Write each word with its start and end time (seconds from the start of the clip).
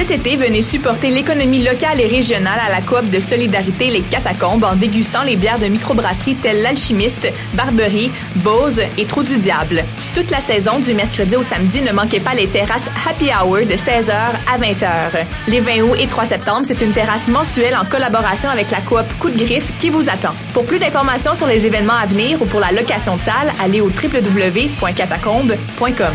Cet 0.00 0.12
été, 0.12 0.36
venez 0.36 0.62
supporter 0.62 1.10
l'économie 1.10 1.62
locale 1.62 2.00
et 2.00 2.06
régionale 2.06 2.58
à 2.66 2.70
la 2.70 2.80
coop 2.80 3.10
de 3.10 3.20
solidarité 3.20 3.90
Les 3.90 4.00
Catacombes 4.00 4.64
en 4.64 4.74
dégustant 4.74 5.24
les 5.24 5.36
bières 5.36 5.58
de 5.58 5.66
microbrasserie 5.66 6.36
telles 6.36 6.62
l'Alchimiste, 6.62 7.30
Barberie, 7.52 8.10
Bose 8.36 8.80
et 8.96 9.04
Trou 9.04 9.22
du 9.22 9.36
Diable. 9.36 9.84
Toute 10.14 10.30
la 10.30 10.40
saison, 10.40 10.78
du 10.78 10.94
mercredi 10.94 11.36
au 11.36 11.42
samedi, 11.42 11.82
ne 11.82 11.92
manquez 11.92 12.18
pas 12.18 12.32
les 12.32 12.48
terrasses 12.48 12.88
Happy 13.06 13.26
Hour 13.26 13.66
de 13.66 13.74
16h 13.74 14.10
à 14.10 14.56
20h. 14.58 15.26
Les 15.48 15.60
20 15.60 15.82
août 15.82 15.96
et 15.98 16.06
3 16.06 16.24
septembre, 16.24 16.62
c'est 16.64 16.80
une 16.80 16.92
terrasse 16.92 17.28
mensuelle 17.28 17.76
en 17.76 17.84
collaboration 17.84 18.48
avec 18.48 18.70
la 18.70 18.80
coop 18.80 19.04
Coup 19.18 19.28
de 19.28 19.36
Griffe 19.36 19.70
qui 19.80 19.90
vous 19.90 20.08
attend. 20.08 20.34
Pour 20.54 20.64
plus 20.64 20.78
d'informations 20.78 21.34
sur 21.34 21.46
les 21.46 21.66
événements 21.66 21.98
à 22.02 22.06
venir 22.06 22.40
ou 22.40 22.46
pour 22.46 22.60
la 22.60 22.72
location 22.72 23.16
de 23.16 23.20
salle, 23.20 23.52
allez 23.62 23.82
au 23.82 23.90
www.catacombe.com. 23.90 26.14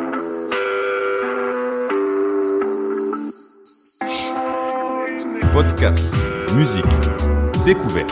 Podcast, 5.53 6.07
musique, 6.53 6.85
découverte. 7.65 8.09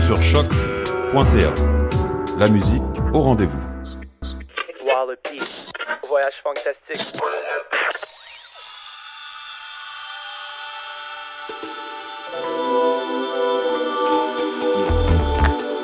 Sur 0.00 0.22
choc.ca. 0.22 1.54
La 2.38 2.48
musique 2.48 2.82
au 3.12 3.20
rendez-vous. 3.20 3.60
Voyage 6.08 6.32
fantastique. 6.42 7.20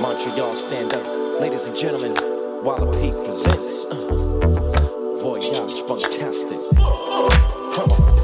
Montreal, 0.01 0.57
stand 0.57 0.95
up. 0.95 1.41
Ladies 1.41 1.67
and 1.67 1.77
gentlemen, 1.77 2.15
Wallopy 2.65 3.13
presents 3.25 3.85
uh, 3.85 5.21
Voyage 5.23 5.83
Fantastic. 5.83 6.59
Come 7.75 7.93
on. 7.93 8.20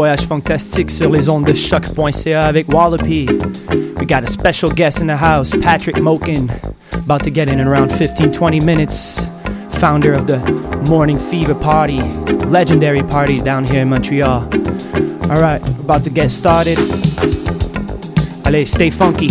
Voyage 0.00 0.26
Fantastique 0.26 0.90
sur 0.90 1.10
les 1.10 1.28
ondes 1.28 1.44
de 1.44 1.52
choq.ca 1.52 2.40
avec 2.40 2.72
Wallopy. 2.72 3.26
We 3.98 4.06
got 4.06 4.24
a 4.24 4.26
special 4.26 4.70
guest 4.72 5.02
in 5.02 5.08
the 5.08 5.14
house, 5.14 5.50
Patrick 5.60 5.96
Mokin, 5.96 6.48
about 6.94 7.22
to 7.24 7.30
get 7.30 7.50
in 7.50 7.60
in 7.60 7.68
around 7.68 7.90
15-20 7.90 8.64
minutes. 8.64 9.28
Founder 9.78 10.14
of 10.14 10.26
the 10.26 10.38
Morning 10.88 11.18
Fever 11.18 11.54
Party, 11.54 11.98
legendary 12.46 13.02
party 13.02 13.40
down 13.40 13.66
here 13.66 13.82
in 13.82 13.90
Montreal. 13.90 14.48
All 15.30 15.38
right, 15.38 15.60
about 15.80 16.02
to 16.04 16.10
get 16.10 16.30
started. 16.30 16.78
Allez, 18.46 18.70
stay 18.70 18.88
funky. 18.88 19.28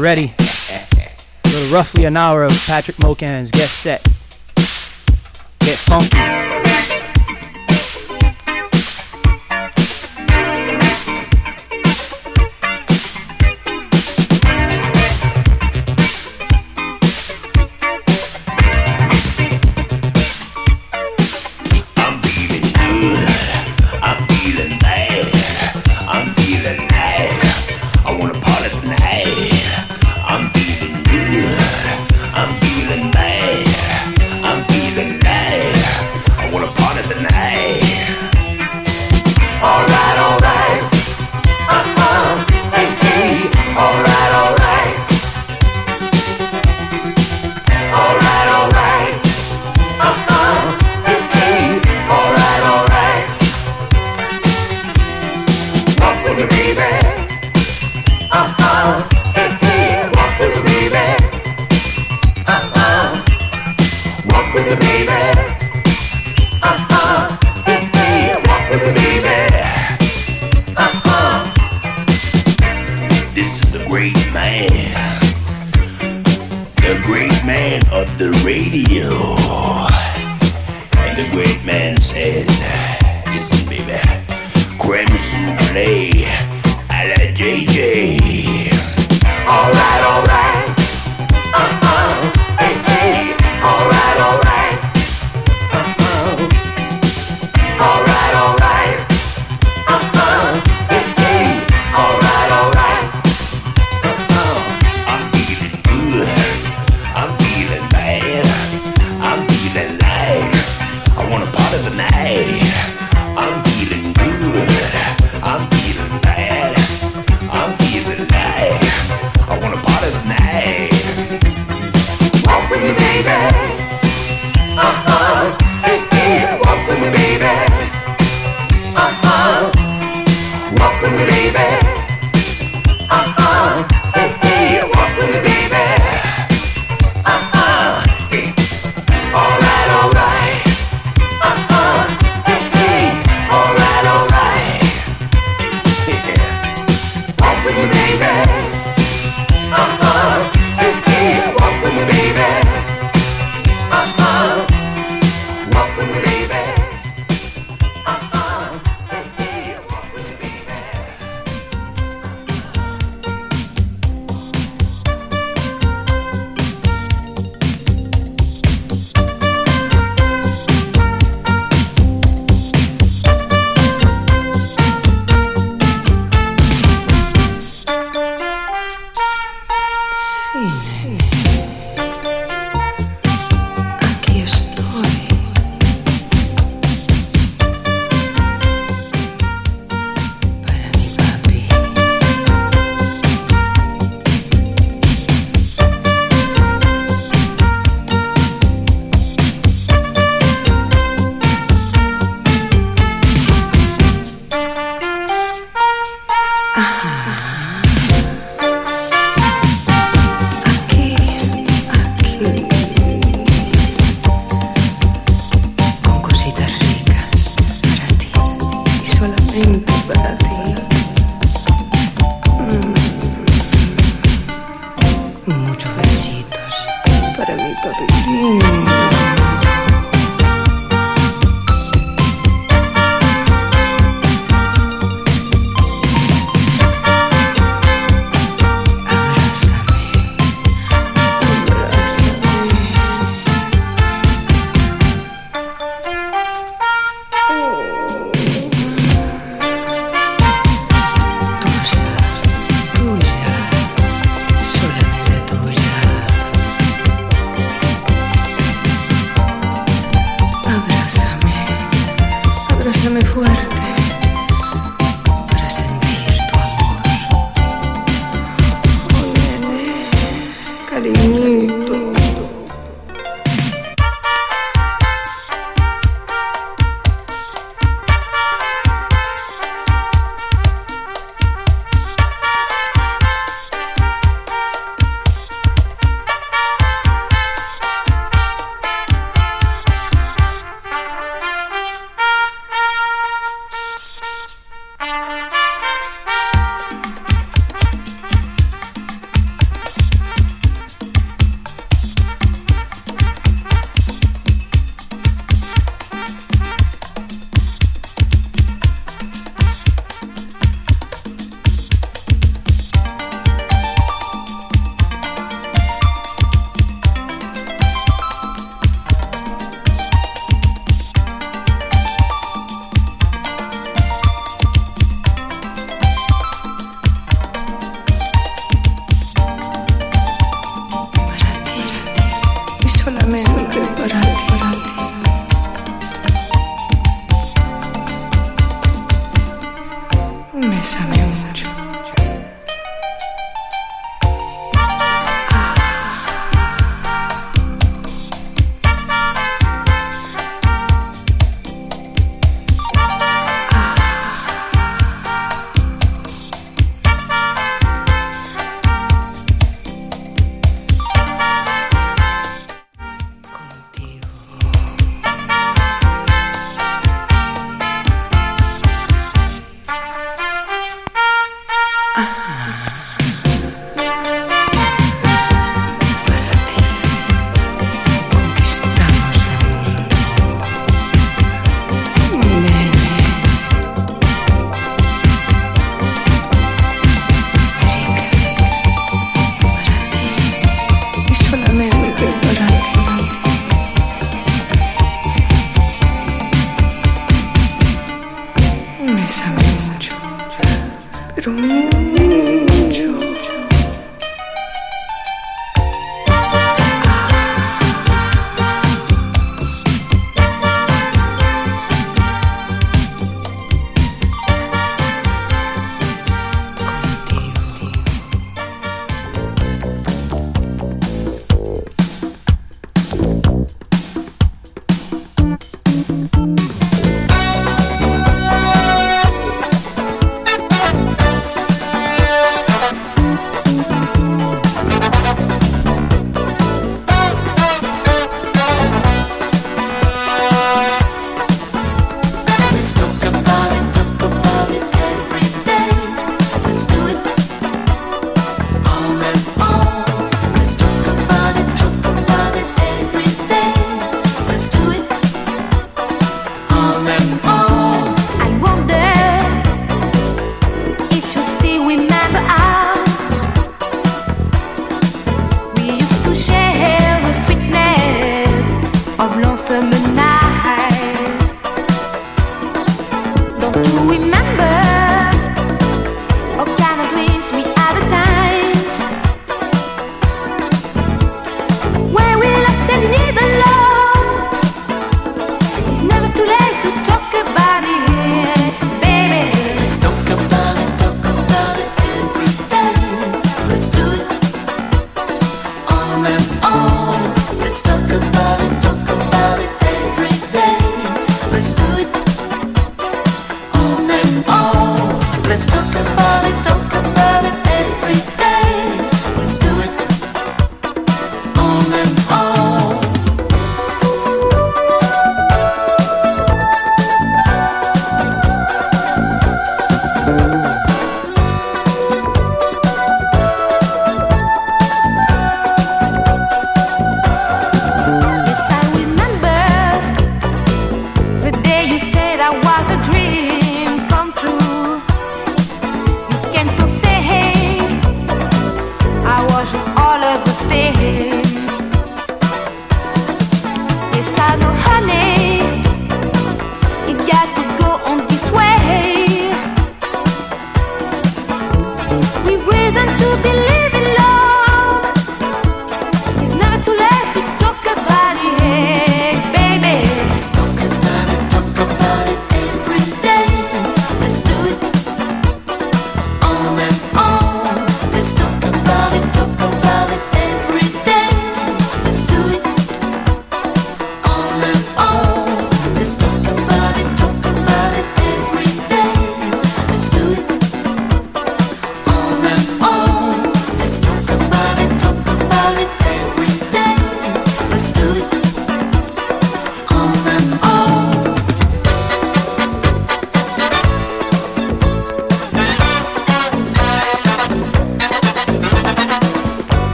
Ready. 0.00 0.32
A 0.38 1.48
little 1.48 1.74
roughly 1.74 2.06
an 2.06 2.16
hour 2.16 2.42
of 2.42 2.52
Patrick 2.66 2.96
Mokan's 2.96 3.50
guest 3.50 3.80
set. 3.80 4.02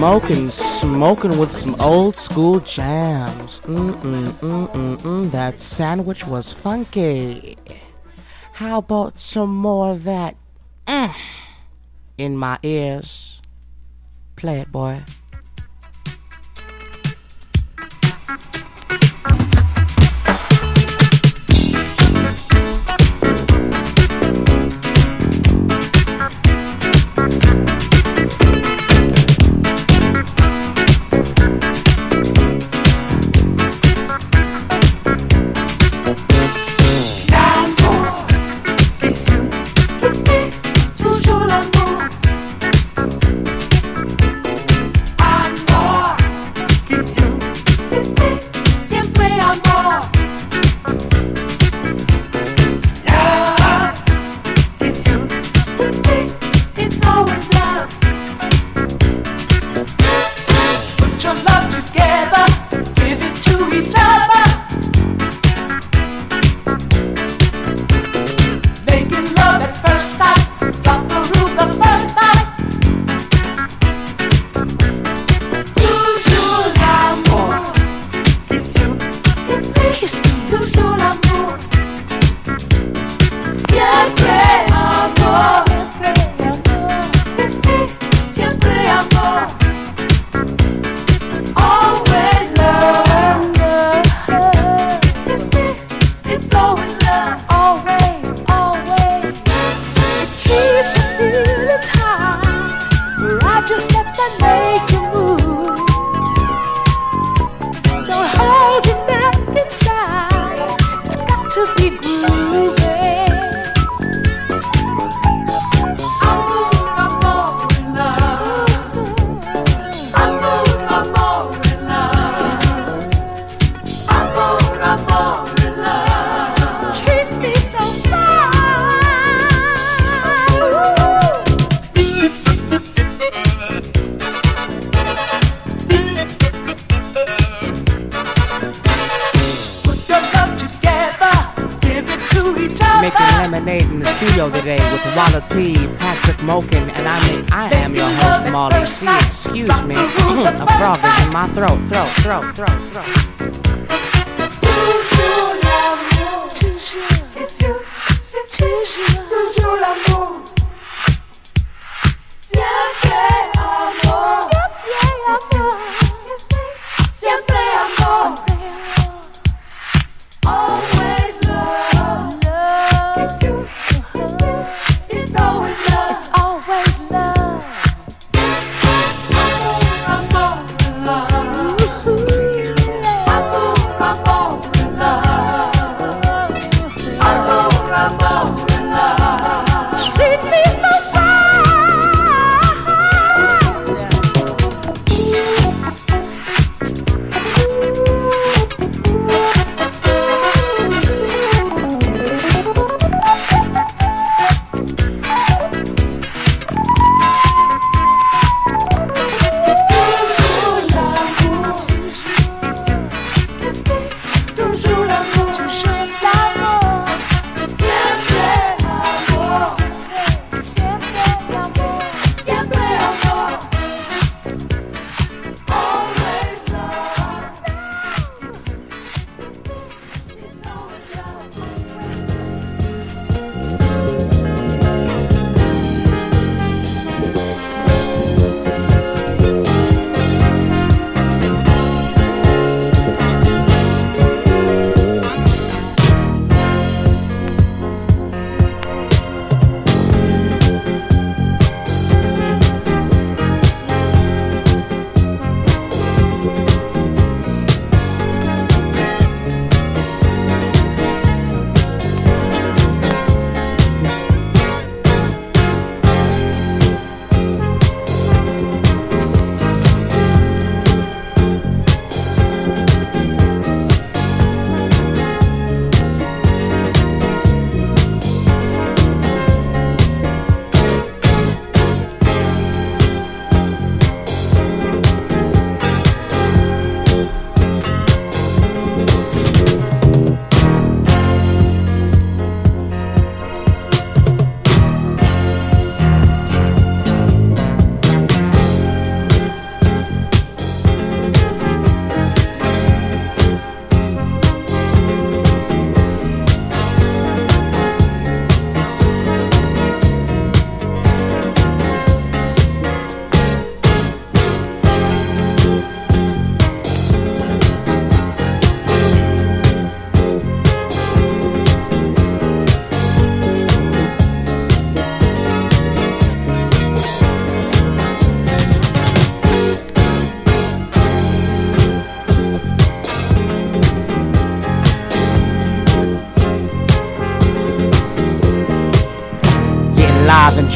smoking, 0.00 0.48
smoking 0.48 1.38
with 1.38 1.50
some 1.50 1.78
old 1.78 2.16
school 2.16 2.58
jams. 2.60 3.60
Mm-mm-mm-mm-mm, 3.66 5.30
that 5.30 5.54
sandwich 5.54 6.26
was 6.26 6.54
funky. 6.54 7.58
How 8.54 8.78
about 8.78 9.18
some 9.18 9.54
more 9.54 9.90
of 9.90 10.04
that 10.04 10.36
mm, 10.86 11.14
in 12.16 12.34
my 12.34 12.56
ears? 12.62 13.42
Play 14.36 14.60
it, 14.60 14.72
boy. 14.72 15.02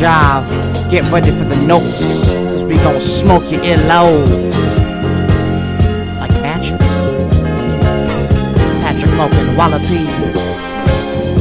jive. 0.05 0.91
Get 0.91 1.11
ready 1.11 1.31
for 1.31 1.45
the 1.45 1.57
notes, 1.57 2.29
cause 2.51 2.63
we 2.63 2.77
gon' 2.77 3.01
smoke 3.01 3.51
your 3.51 3.63
earlobes. 3.63 4.59
Like 6.21 6.35
Patrick. 6.45 6.81
Patrick 8.83 9.13
walla 9.19 9.41
Wallapie. 9.59 10.05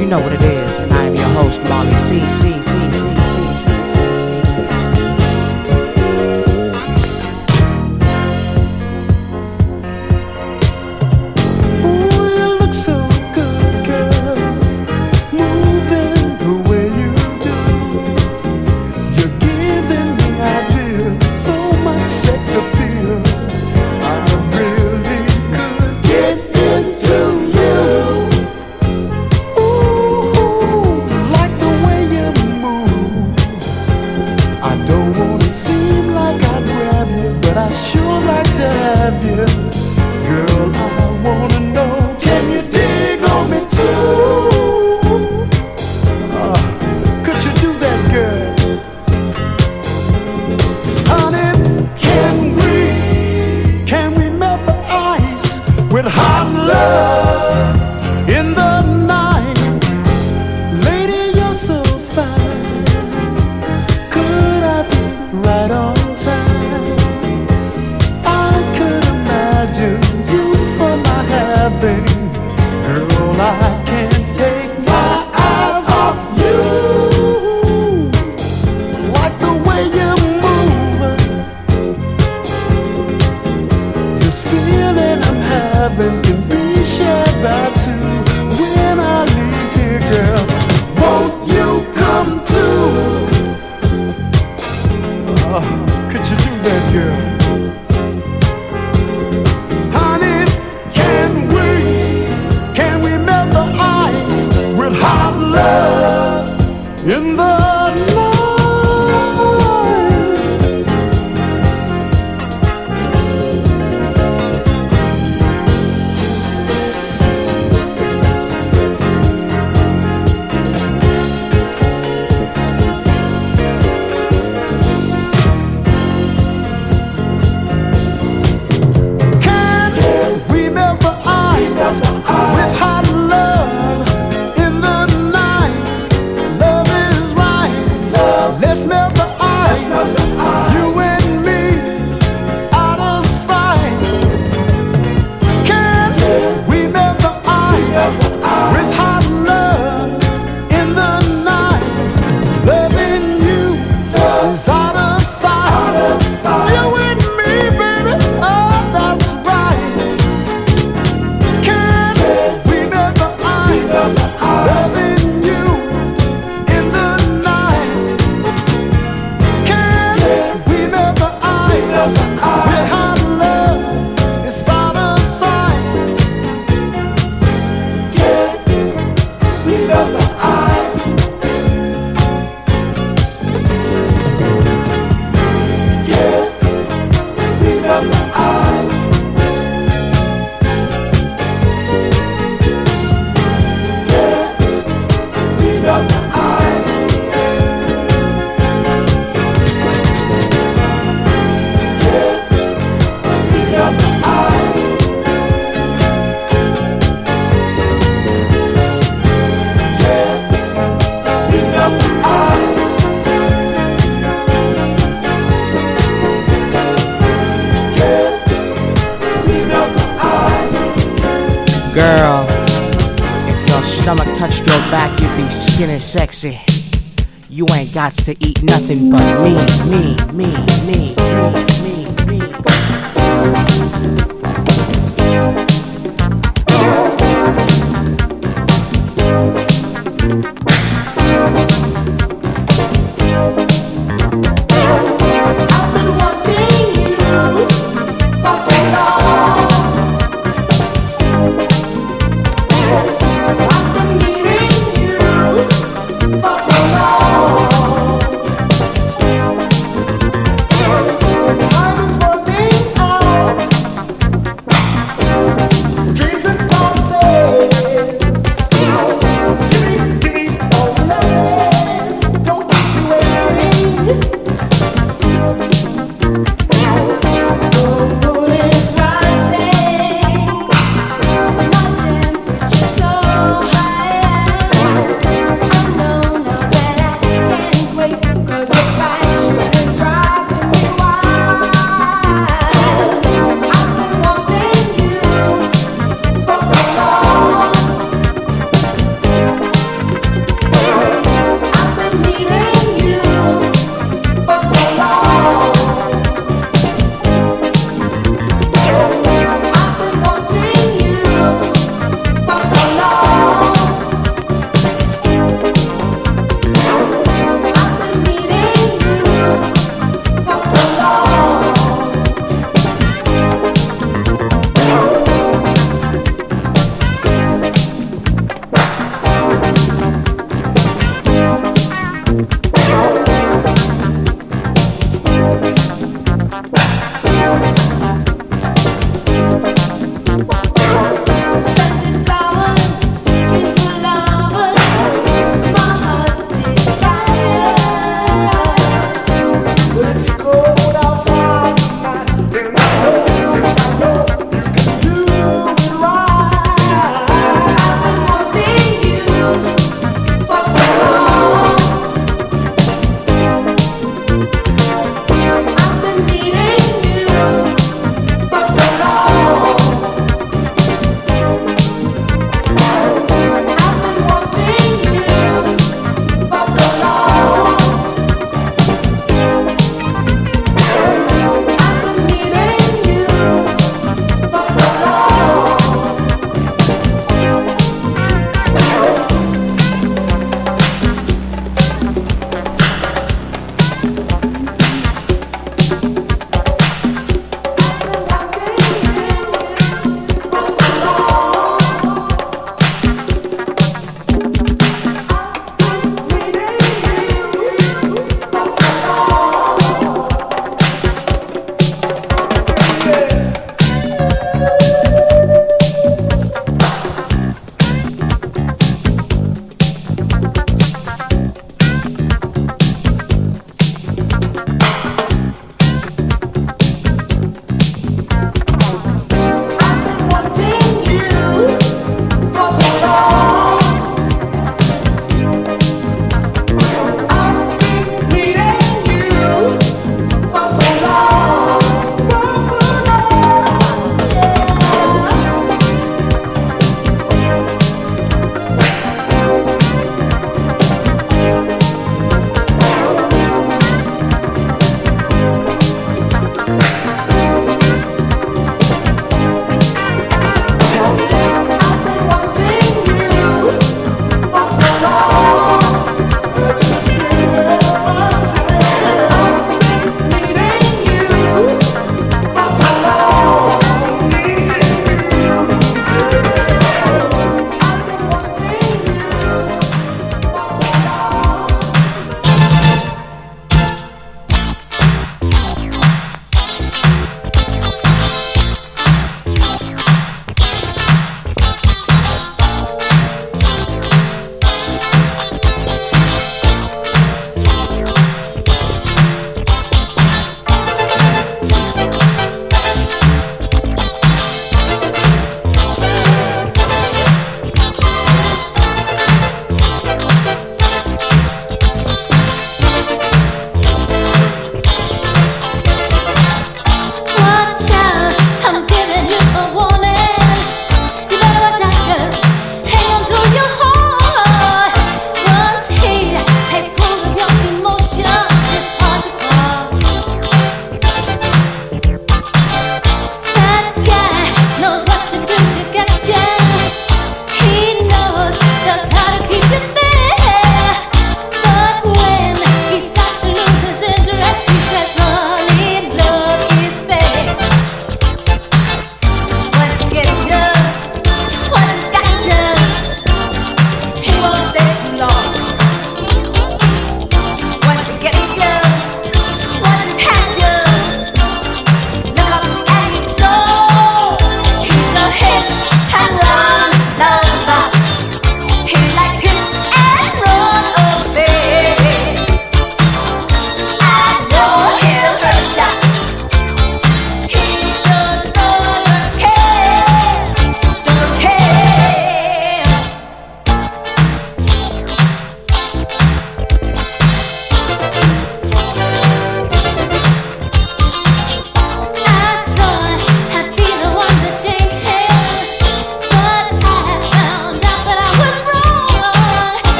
You 0.00 0.06
know 0.06 0.20
what 0.20 0.32
it 0.32 0.42
is, 0.42 0.78
and 0.78 0.90
I 0.94 1.04
am 1.04 1.14
your 1.14 1.28
host, 1.38 1.60
Molly 1.68 1.98
C. 1.98 2.20
C. 2.30 2.62
C. 2.62 2.85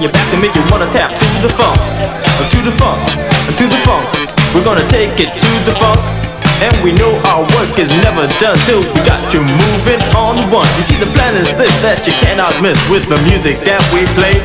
on 0.00 0.08
your 0.08 0.16
back 0.16 0.32
to 0.32 0.40
make 0.40 0.56
you 0.56 0.64
wanna 0.72 0.88
tap 0.96 1.12
to 1.12 1.26
the 1.44 1.52
funk, 1.60 1.76
uh, 1.76 2.48
to 2.48 2.58
the 2.64 2.72
funk, 2.80 2.96
uh, 3.04 3.52
to 3.52 3.68
the 3.68 3.76
funk. 3.84 4.08
We're 4.56 4.64
gonna 4.64 4.88
take 4.88 5.12
it 5.20 5.28
to 5.28 5.52
the 5.68 5.76
funk. 5.76 6.00
And 6.64 6.72
we 6.80 6.92
know 6.96 7.12
our 7.28 7.44
work 7.56 7.76
is 7.76 7.92
never 8.00 8.24
done 8.40 8.56
till 8.64 8.80
we 8.80 9.00
got 9.04 9.20
you 9.32 9.44
moving 9.44 10.00
on 10.16 10.40
one. 10.48 10.68
You 10.80 10.84
see, 10.88 10.96
the 10.96 11.10
plan 11.12 11.36
is 11.36 11.52
this 11.52 11.72
that 11.84 12.00
you 12.08 12.16
cannot 12.16 12.56
miss 12.64 12.80
with 12.88 13.04
the 13.12 13.20
music 13.28 13.60
that 13.68 13.84
we 13.92 14.08
play. 14.16 14.40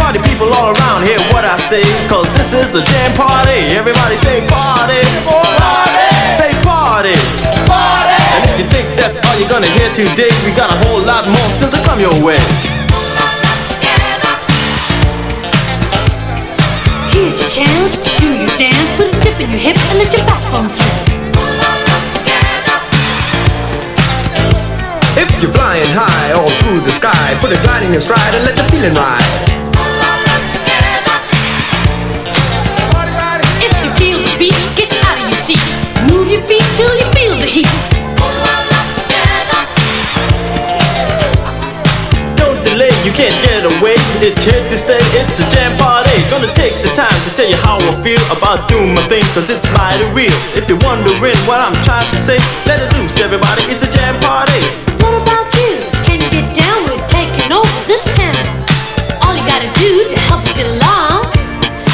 Party 0.00 0.24
people 0.24 0.48
all 0.56 0.72
around, 0.72 1.04
hear 1.04 1.20
what 1.36 1.44
I 1.44 1.60
say, 1.60 1.84
cause 2.08 2.28
this 2.40 2.56
is 2.56 2.72
a 2.72 2.80
jam 2.80 3.12
party. 3.12 3.68
Everybody 3.76 4.16
say 4.16 4.40
party, 4.48 5.04
party, 5.28 6.08
say 6.40 6.52
party, 6.64 7.16
party. 7.68 8.16
And 8.40 8.40
if 8.48 8.56
you 8.56 8.66
think 8.72 8.88
that's 8.96 9.20
all 9.28 9.36
you're 9.36 9.52
gonna 9.52 9.68
hear 9.76 9.92
today, 9.92 10.32
we 10.48 10.56
got 10.56 10.72
a 10.72 10.78
whole 10.88 11.04
lot 11.04 11.28
more 11.28 11.48
still 11.60 11.68
to 11.68 11.80
come 11.84 12.00
your 12.00 12.16
way. 12.24 12.40
Here's 17.18 17.40
your 17.42 17.50
chance 17.50 17.98
to 17.98 18.10
do 18.22 18.30
your 18.30 18.46
dance. 18.54 18.88
Put 18.94 19.10
a 19.10 19.18
dip 19.18 19.40
in 19.42 19.50
your 19.50 19.58
hip 19.58 19.76
and 19.90 19.98
let 19.98 20.14
your 20.14 20.24
backbone 20.24 20.68
slip. 20.68 20.86
If 25.18 25.26
you're 25.42 25.50
flying 25.50 25.90
high 25.98 26.30
all 26.38 26.48
through 26.62 26.78
the 26.86 26.94
sky, 26.94 27.34
put 27.42 27.50
a 27.50 27.58
glide 27.66 27.82
in 27.82 27.90
your 27.90 28.00
stride 28.00 28.22
and 28.38 28.44
let 28.46 28.54
the 28.54 28.62
feeling 28.70 28.94
ride. 28.94 29.18
If 33.66 33.74
you 33.82 33.90
feel 33.98 34.18
the 34.22 34.38
beat, 34.38 34.54
get 34.78 34.94
out 35.02 35.18
of 35.18 35.26
your 35.26 35.42
seat. 35.42 35.58
Move 36.06 36.30
your 36.30 36.42
feet 36.46 36.62
till 36.78 36.94
you 37.02 37.06
feel 37.18 37.34
the 37.34 37.50
heat. 37.50 37.74
Don't 42.38 42.62
delay, 42.62 42.94
you 43.02 43.10
can't 43.10 43.34
get 43.42 43.66
away. 43.66 43.98
It's 44.22 44.44
here 44.46 44.62
to 44.70 44.78
stay, 44.78 45.02
it's 45.18 45.40
a 45.42 45.50
jam 45.50 45.74
Gonna 46.28 46.52
take 46.52 46.76
the 46.84 46.92
time 46.92 47.08
to 47.24 47.30
tell 47.40 47.48
you 47.48 47.56
how 47.64 47.80
I 47.80 47.88
feel 48.04 48.20
about 48.28 48.68
doing 48.68 48.92
my 48.92 49.00
thing, 49.08 49.24
cause 49.32 49.48
it's 49.48 49.64
mighty 49.72 50.04
real. 50.12 50.30
If 50.52 50.68
you're 50.68 50.78
wondering 50.84 51.40
what 51.48 51.56
I'm 51.56 51.72
trying 51.80 52.04
to 52.12 52.20
say, 52.20 52.36
let 52.68 52.84
it 52.84 52.92
loose, 53.00 53.16
everybody. 53.16 53.64
It's 53.72 53.80
a 53.80 53.88
jam 53.88 54.12
party. 54.20 54.60
What 55.00 55.16
about 55.16 55.48
you? 55.56 55.80
Can 56.04 56.20
you 56.20 56.28
get 56.28 56.52
down 56.52 56.84
with 56.84 57.00
taking 57.08 57.48
over 57.48 57.72
this 57.88 58.04
town? 58.12 58.36
All 59.24 59.32
you 59.32 59.40
gotta 59.48 59.72
do 59.80 60.04
to 60.04 60.16
help 60.28 60.44
you 60.44 60.52
get 60.52 60.68
along 60.68 61.32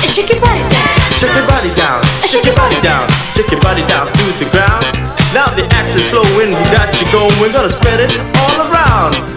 is 0.03 0.11
shake 0.11 0.35
your 0.35 0.43
body 0.43 0.66
down. 0.66 0.99
Shake 1.14 1.30
your 1.39 1.47
body 1.47 1.70
down, 1.78 2.03
shake 2.26 2.45
your 2.45 2.59
body 2.59 2.78
down, 2.82 3.07
shake 3.39 3.51
your 3.55 3.62
body 3.62 3.87
down 3.87 4.11
to 4.11 4.24
the 4.43 4.51
ground. 4.51 4.82
Now 5.30 5.47
the 5.55 5.62
action's 5.78 6.11
flowing, 6.11 6.51
we 6.51 6.64
got 6.74 6.91
you 6.99 7.07
going, 7.14 7.55
gonna 7.55 7.70
spread 7.70 8.03
it 8.03 8.11
all 8.43 8.66
around. 8.66 9.34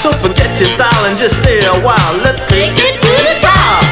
So 0.00 0.12
forget 0.12 0.58
your 0.58 0.66
style 0.66 1.04
and 1.04 1.18
just 1.18 1.42
stay 1.42 1.60
a 1.60 1.76
while. 1.84 2.16
Let's 2.24 2.48
take 2.48 2.72
it 2.72 2.96
to 3.04 3.12
the 3.20 3.36
top. 3.36 3.84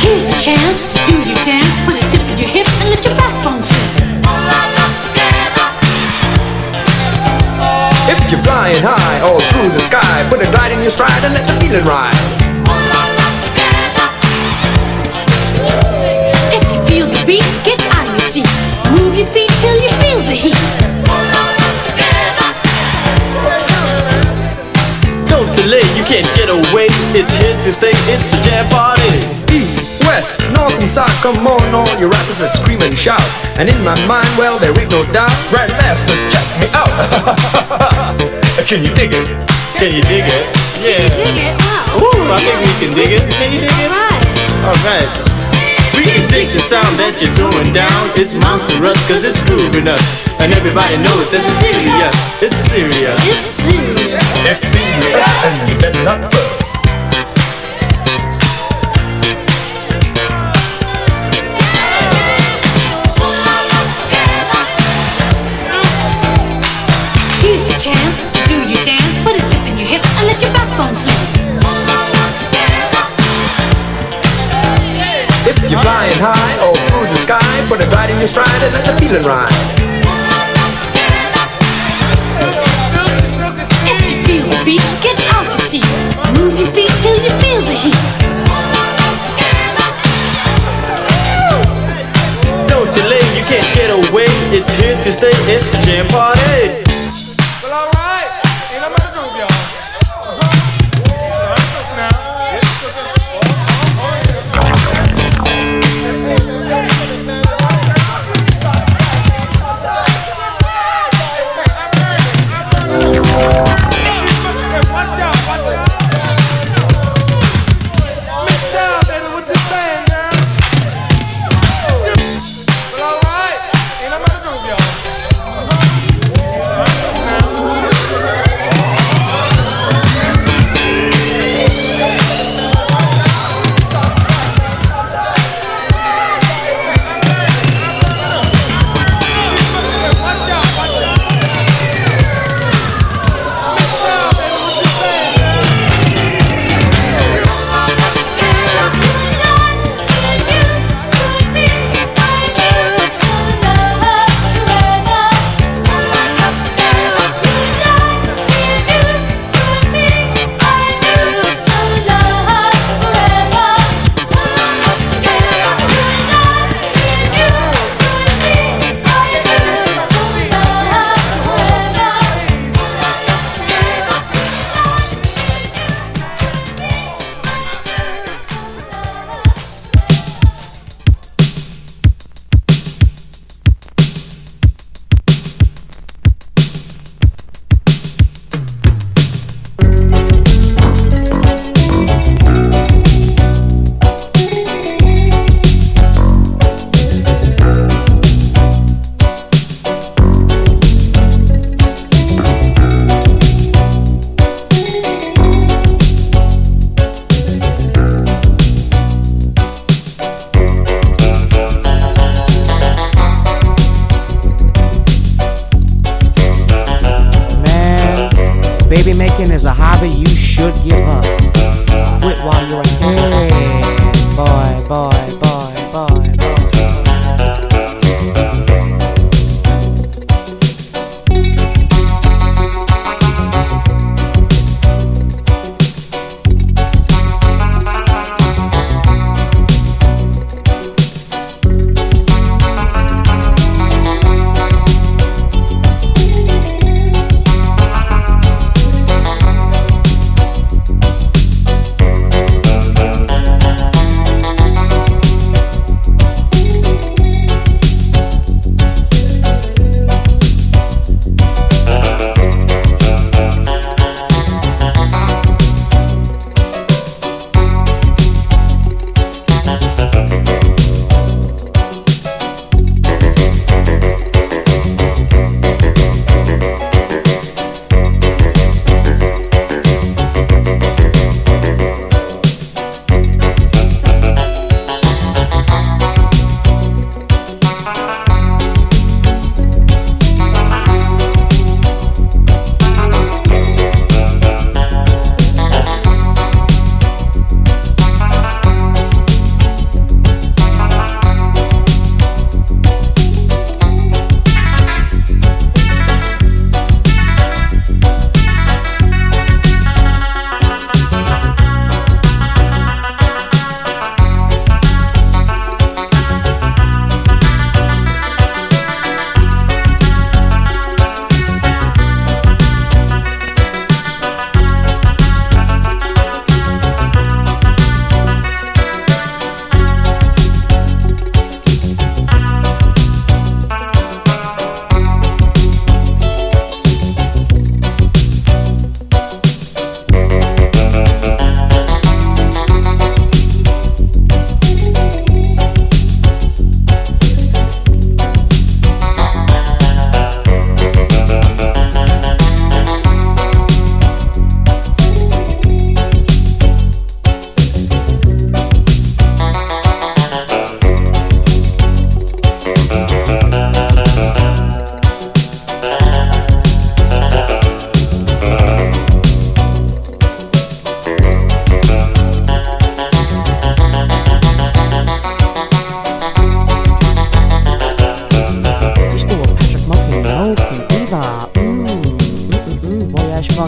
Here's 0.00 0.32
a 0.32 0.40
chance 0.40 0.88
to 0.88 0.96
do 1.04 1.20
your 1.20 1.36
dance. 1.44 1.68
Put 1.84 2.00
a 2.00 2.04
dip 2.08 2.24
in 2.24 2.38
your 2.40 2.48
hip 2.48 2.66
and 2.80 2.88
let 2.88 3.04
your 3.04 3.14
backbone 3.20 3.60
slip. 3.60 3.84
If 8.08 8.32
you're 8.32 8.40
flying 8.40 8.80
high 8.82 9.20
all 9.20 9.40
through 9.52 9.68
the 9.76 9.80
sky, 9.80 10.26
put 10.30 10.40
a 10.40 10.50
glide 10.50 10.72
in 10.72 10.80
your 10.80 10.90
stride 10.90 11.22
and 11.22 11.34
let 11.34 11.46
the 11.46 11.52
feeling 11.60 11.84
ride. 11.84 12.16
If 16.56 16.64
you 16.72 16.80
feel 16.88 17.06
the 17.12 17.22
beat, 17.26 17.44
get 17.62 17.78
out 17.92 18.08
of 18.08 18.12
your 18.16 18.24
seat. 18.32 18.48
Move 18.88 19.18
your 19.18 19.28
feet 19.36 19.50
till 19.60 19.76
you 19.76 19.90
feel 20.00 20.20
the 20.24 20.34
heat. 20.34 20.89
Don't 25.70 25.96
you 25.96 26.02
can't 26.02 26.26
get 26.34 26.50
away. 26.50 26.90
It's 27.14 27.30
here 27.38 27.54
to 27.62 27.70
stay, 27.70 27.94
it's 28.10 28.26
the 28.34 28.42
jam 28.42 28.66
party. 28.74 29.06
East, 29.54 30.02
west, 30.02 30.42
north 30.58 30.74
and 30.74 30.90
south, 30.90 31.14
come 31.22 31.46
on 31.46 31.62
all 31.72 31.86
you 31.94 32.10
rappers, 32.10 32.40
let's 32.40 32.58
scream 32.58 32.82
and 32.82 32.98
shout. 32.98 33.22
And 33.54 33.68
in 33.68 33.78
my 33.84 33.94
mind, 34.04 34.26
well, 34.34 34.58
there 34.58 34.74
ain't 34.74 34.90
no 34.90 35.06
doubt. 35.12 35.30
Grandmaster, 35.46 36.18
check 36.26 36.46
me 36.58 36.66
out. 36.74 36.90
Can 38.66 38.82
you 38.82 38.92
dig 38.98 39.14
it? 39.14 39.30
Can 39.78 39.94
you 39.94 40.02
dig 40.10 40.26
it? 40.26 40.42
Yeah. 40.82 41.06
Dig 41.14 41.38
it? 41.38 41.54
Wow. 41.62 42.02
Ooh, 42.02 42.32
I 42.34 42.42
think 42.42 42.58
we 42.66 42.72
can 42.82 42.94
dig 42.94 43.12
it. 43.14 43.30
Can 43.30 43.52
you 43.52 43.60
dig 43.60 43.70
it? 43.70 43.90
Right. 43.90 44.26
Alright. 44.66 45.39
We 46.00 46.16
dig 46.32 46.48
the 46.48 46.64
sound 46.64 46.96
that 46.96 47.20
you're 47.20 47.28
throwing 47.36 47.76
down. 47.76 48.08
It's 48.16 48.32
monstrous 48.32 48.96
cause 49.04 49.20
it's 49.20 49.36
grooving 49.44 49.84
us. 49.84 50.00
And 50.40 50.48
everybody 50.48 50.96
knows 50.96 51.28
that 51.28 51.44
it's 51.44 51.60
serious. 51.60 52.16
It's 52.40 52.56
serious. 52.72 53.20
It's 53.28 53.60
serious. 53.60 54.16
It's 54.48 54.64
serious, 54.64 55.28
and 55.44 55.54
you 55.68 55.76
better 55.76 56.00
not 56.00 56.32
fuss. 56.32 56.56
Here's 67.44 67.68
your 67.68 67.76
chance 67.76 68.24
to 68.24 68.40
do 68.48 68.56
your 68.72 68.80
dance. 68.88 69.20
Put 69.20 69.36
a 69.36 69.44
dip 69.52 69.64
in 69.68 69.76
your 69.76 69.88
hip 70.00 70.04
and 70.16 70.26
let 70.32 70.40
your 70.40 70.52
backbone 70.56 70.96
slip. 70.96 71.39
You're 75.70 75.80
flying 75.82 76.18
high 76.18 76.58
all 76.66 76.74
through 76.90 77.06
the 77.06 77.16
sky, 77.16 77.38
put 77.68 77.80
a 77.80 77.86
glide 77.86 78.10
in 78.10 78.18
your 78.18 78.26
stride 78.26 78.62
and 78.62 78.74
let 78.74 78.84
the 78.84 78.94
feeling 78.98 79.22
ride. 79.22 79.54
If 83.86 84.02
you 84.10 84.18
feel 84.26 84.46
the 84.50 84.64
beat, 84.64 84.82
get 85.00 85.18
out 85.30 85.46
your 85.46 85.62
seat. 85.62 85.86
Move 86.34 86.58
your 86.58 86.70
feet 86.74 86.90
till 87.02 87.14
you 87.22 87.30
feel 87.38 87.62
the 87.62 87.76
heat. 87.86 88.08
Don't 92.66 92.90
delay, 92.92 93.22
you 93.38 93.44
can't 93.46 93.70
get 93.72 93.90
away. 93.94 94.26
It's 94.50 94.74
here 94.74 95.00
to 95.00 95.12
stay, 95.12 95.30
it's 95.46 95.64
the 95.70 95.78
jam 95.86 96.08
party. 96.08 96.79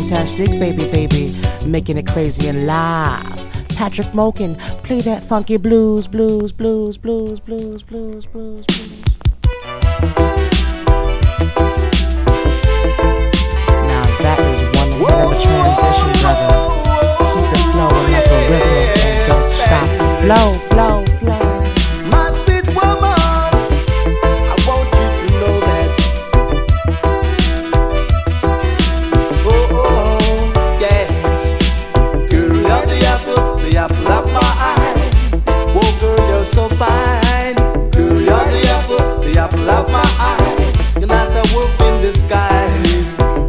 Dig, 0.01 0.59
baby, 0.59 0.85
baby. 0.91 1.35
Making 1.67 1.99
it 1.99 2.07
crazy 2.07 2.49
and 2.49 2.67
live. 2.67 3.23
Patrick 3.77 4.09
Moken, 4.09 4.59
play 4.83 5.01
that 5.03 5.23
funky 5.23 5.57
blues, 5.59 6.07
blues, 6.07 6.53
blues, 6.53 6.97
blues, 6.97 7.39
blues, 7.39 7.83
blues, 7.83 8.27
blues, 8.27 8.27
blues. 8.27 8.67
Now 13.91 14.05
that 14.21 14.39
is 14.41 14.63
one 14.79 14.93
hell 14.93 15.21
of 15.27 15.33
a 15.33 15.43
transition, 15.43 16.13
brother. 16.23 16.51
Keep 17.33 17.53
it 17.53 17.65
flowing 17.73 18.13
like 18.13 18.27
a 18.27 18.51
river 18.51 18.83
and 19.01 19.29
don't 19.29 19.51
stop. 19.51 19.87
Flow, 20.23 20.49
flow, 20.71 21.05
flow. 21.19 21.62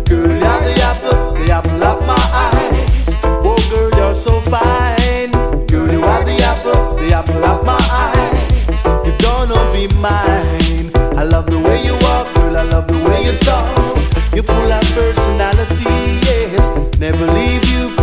Girl, 0.06 0.30
you're 0.30 0.40
the 0.40 0.76
apple, 0.82 1.34
the 1.34 1.52
apple 1.52 1.84
of 1.84 2.06
my 2.06 2.16
eyes. 2.34 3.16
Oh, 3.24 3.58
girl, 3.70 3.90
you're 3.98 4.14
so 4.14 4.42
fine. 4.42 5.32
Girl, 5.68 5.92
you 5.92 6.04
are 6.04 6.24
the 6.24 6.42
apple, 6.44 6.96
the 6.96 7.14
apple 7.14 7.44
of 7.46 7.66
my 7.66 7.78
eyes. 7.92 8.84
You're 9.06 9.18
gonna 9.18 9.72
be 9.72 9.88
mine. 9.96 10.92
I 11.18 11.24
love 11.24 11.46
the 11.46 11.60
way 11.60 11.84
you 11.84 11.94
walk, 12.00 12.34
girl. 12.36 12.58
I 12.58 12.64
love 12.64 12.88
the 12.88 13.00
way 13.08 13.26
you 13.26 13.38
talk. 13.40 13.98
You're 14.34 14.44
full 14.44 14.72
of 14.72 14.84
personality, 14.94 16.20
yes. 16.26 16.98
Never 17.00 17.28
leave 17.28 17.66
you, 17.66 17.96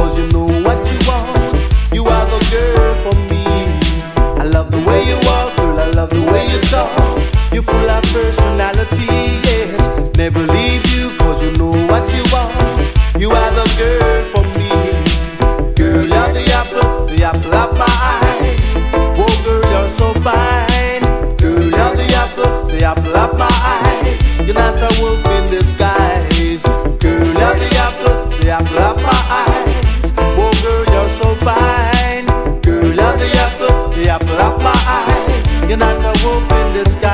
girl 13.81 14.25
for 14.33 14.45
me. 14.59 14.71
Girl, 15.79 16.05
you're 16.13 16.33
the 16.39 16.45
apple, 16.61 17.07
the 17.07 17.19
apple 17.25 17.55
of 17.55 17.71
my 17.83 17.95
eyes. 18.17 18.71
Oh, 19.23 19.35
girl, 19.45 19.65
you're 19.73 19.91
so 20.01 20.09
fine. 20.27 21.03
Girl, 21.43 21.65
you're 21.77 21.97
the 22.01 22.09
apple, 22.23 22.67
the 22.73 22.85
apple 22.85 23.17
of 23.25 23.39
my 23.39 23.55
eyes. 23.77 24.19
You're 24.47 24.61
not 24.65 24.81
a 24.89 24.91
wolf 25.01 25.25
in 25.37 25.45
disguise. 25.51 26.63
Girl, 27.05 27.27
you're 27.41 27.59
the 27.65 27.71
apple, 27.87 28.17
the 28.39 28.51
apple 28.51 28.83
of 28.91 28.97
my 29.09 29.21
eyes. 29.45 30.13
Oh, 30.43 30.53
girl, 30.63 30.85
you're 30.95 31.13
so 31.21 31.29
fine. 31.47 32.27
Girl, 32.67 32.91
you're 32.99 33.17
the 33.23 33.31
apple, 33.47 33.91
the 33.97 34.09
apple 34.17 34.41
of 34.49 34.63
my 34.69 34.79
eyes. 34.99 35.69
You're 35.69 35.79
not 35.79 36.05
a 36.05 36.13
wolf 36.25 36.53
in 36.53 36.73
disguise. 36.75 37.10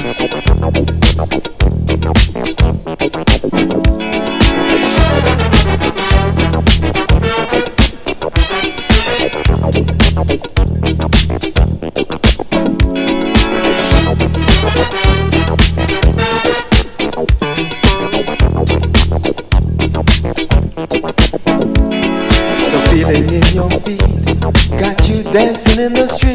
Dancing 0.00 0.16
in 23.28 23.44
your 23.54 23.70
feet 23.70 24.00
Got 24.80 25.08
you 25.08 25.22
dancin' 25.24 25.80
in 25.80 25.92
the 25.92 26.06
street. 26.06 26.29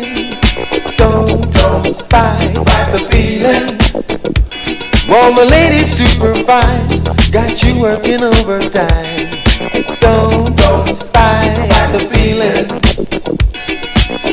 Fine, 6.45 7.03
got 7.31 7.63
you 7.63 7.81
working 7.81 8.23
overtime. 8.23 9.41
Don't, 9.99 10.55
don't 10.55 10.97
fight, 11.11 11.57
fight 11.69 11.89
the 11.91 12.01
feeling. 12.11 12.69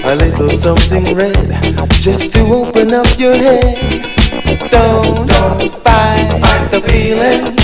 A 0.04 0.14
little 0.16 0.50
something 0.50 1.14
red, 1.14 1.48
just 1.90 2.32
to 2.34 2.40
open 2.52 2.92
up 2.92 3.06
your 3.18 3.34
head. 3.34 4.12
Don't, 4.70 5.26
don't 5.26 5.72
fight, 5.84 6.28
fight 6.42 6.68
the 6.70 6.80
feeling. 6.86 7.56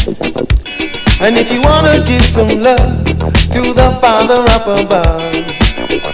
And 1.21 1.37
if 1.37 1.53
you 1.53 1.61
wanna 1.61 2.03
give 2.07 2.25
some 2.25 2.61
love 2.61 3.05
to 3.53 3.75
the 3.75 3.99
Father 4.01 4.41
up 4.57 4.67
above, 4.67 5.33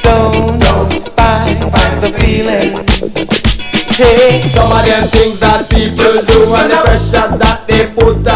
don't, 0.02 0.58
don't 0.58 1.08
fight, 1.14 1.58
fight 1.70 2.00
the 2.00 2.10
feeling. 2.18 2.84
Hey, 3.94 4.42
Some 4.42 4.72
of 4.72 4.84
them 4.84 5.08
things 5.10 5.38
that 5.38 5.70
people 5.70 5.94
do 6.26 6.52
and 6.52 6.72
the 6.72 6.82
pressure 6.82 7.38
that 7.38 7.62
they 7.68 7.93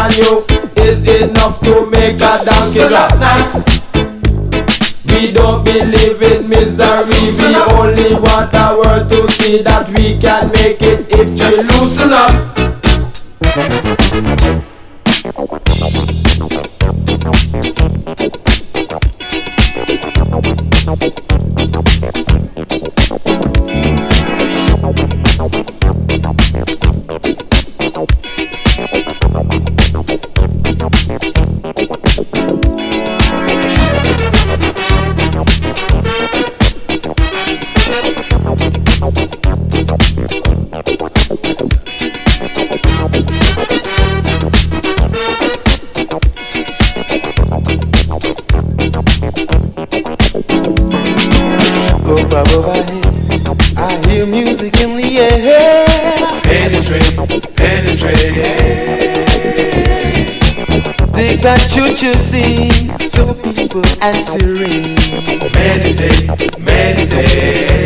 on 0.09 0.17
you 0.17 0.45
is 0.83 1.07
enough 1.21 1.59
to 1.61 1.85
make 1.89 2.15
a 2.15 2.43
donkey 2.45 2.87
drop. 2.87 3.11
We 5.05 5.31
don't 5.31 5.63
believe 5.63 6.21
in 6.21 6.49
misery, 6.49 7.05
we 7.37 7.55
only 7.73 8.13
want 8.15 8.51
the 8.51 8.81
world 8.83 9.09
to 9.09 9.31
see 9.31 9.61
that 9.63 9.89
we 9.89 10.17
can 10.17 10.51
make 10.51 10.81
it 10.81 11.07
if 11.11 11.27
we 11.27 11.63
loosen 11.79 12.13
up. 12.13 12.49
over, 20.91 21.38
That 61.41 61.61
choo-choo 61.71 62.13
scene, 62.15 62.91
so 63.09 63.33
peaceful 63.33 63.81
and 64.01 64.25
serene. 64.25 64.95
Meditate, 65.53 66.59
meditate. 66.59 67.79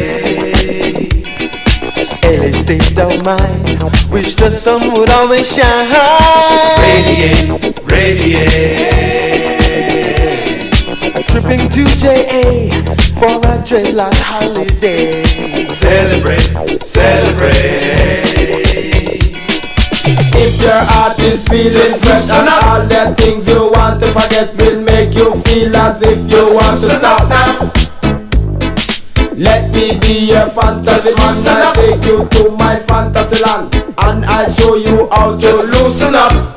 LA 2.24 2.52
state 2.52 2.98
of 2.98 3.24
mind, 3.24 3.84
wish 4.12 4.36
the 4.36 4.50
sun 4.50 4.92
would 4.94 5.12
always 5.12 5.48
shine. 5.56 5.88
Radiate, 6.82 7.80
radiate. 7.84 9.14
Tripping 11.28 11.70
to 11.70 11.86
JA 12.02 12.70
for 13.20 13.38
a 13.38 13.62
dreadlock 13.62 14.16
holiday. 14.16 15.24
Celebrate, 15.68 16.84
celebrate. 16.84 18.43
If 20.36 20.62
your 20.62 20.82
heart 20.92 21.20
is 21.20 21.48
feeling 21.48 22.00
fresh 22.02 22.30
and 22.30 22.50
all 22.50 22.86
the 22.88 23.14
things 23.16 23.48
you 23.48 23.72
want 23.72 24.02
to 24.02 24.08
forget 24.12 24.56
will 24.58 24.82
make 24.82 25.14
you 25.16 25.34
feel 25.44 25.76
as 25.76 26.02
if 26.02 26.20
you 26.32 26.56
want 26.56 26.82
to 26.82 26.90
stop 26.90 27.30
now. 27.30 27.72
Let 29.36 29.74
me 29.74 30.00
be 30.00 30.30
your 30.32 30.48
fantasy 30.50 31.14
man, 31.16 31.48
I'll 31.48 31.74
take 31.74 32.06
you 32.06 32.28
to 32.28 32.52
my 32.52 32.78
fantasy 32.80 33.44
land 33.44 33.74
and 33.98 34.26
I'll 34.26 34.52
show 34.52 34.76
you 34.76 35.08
how 35.12 35.38
to 35.38 35.52
loosen 35.74 36.16
up. 36.16 36.54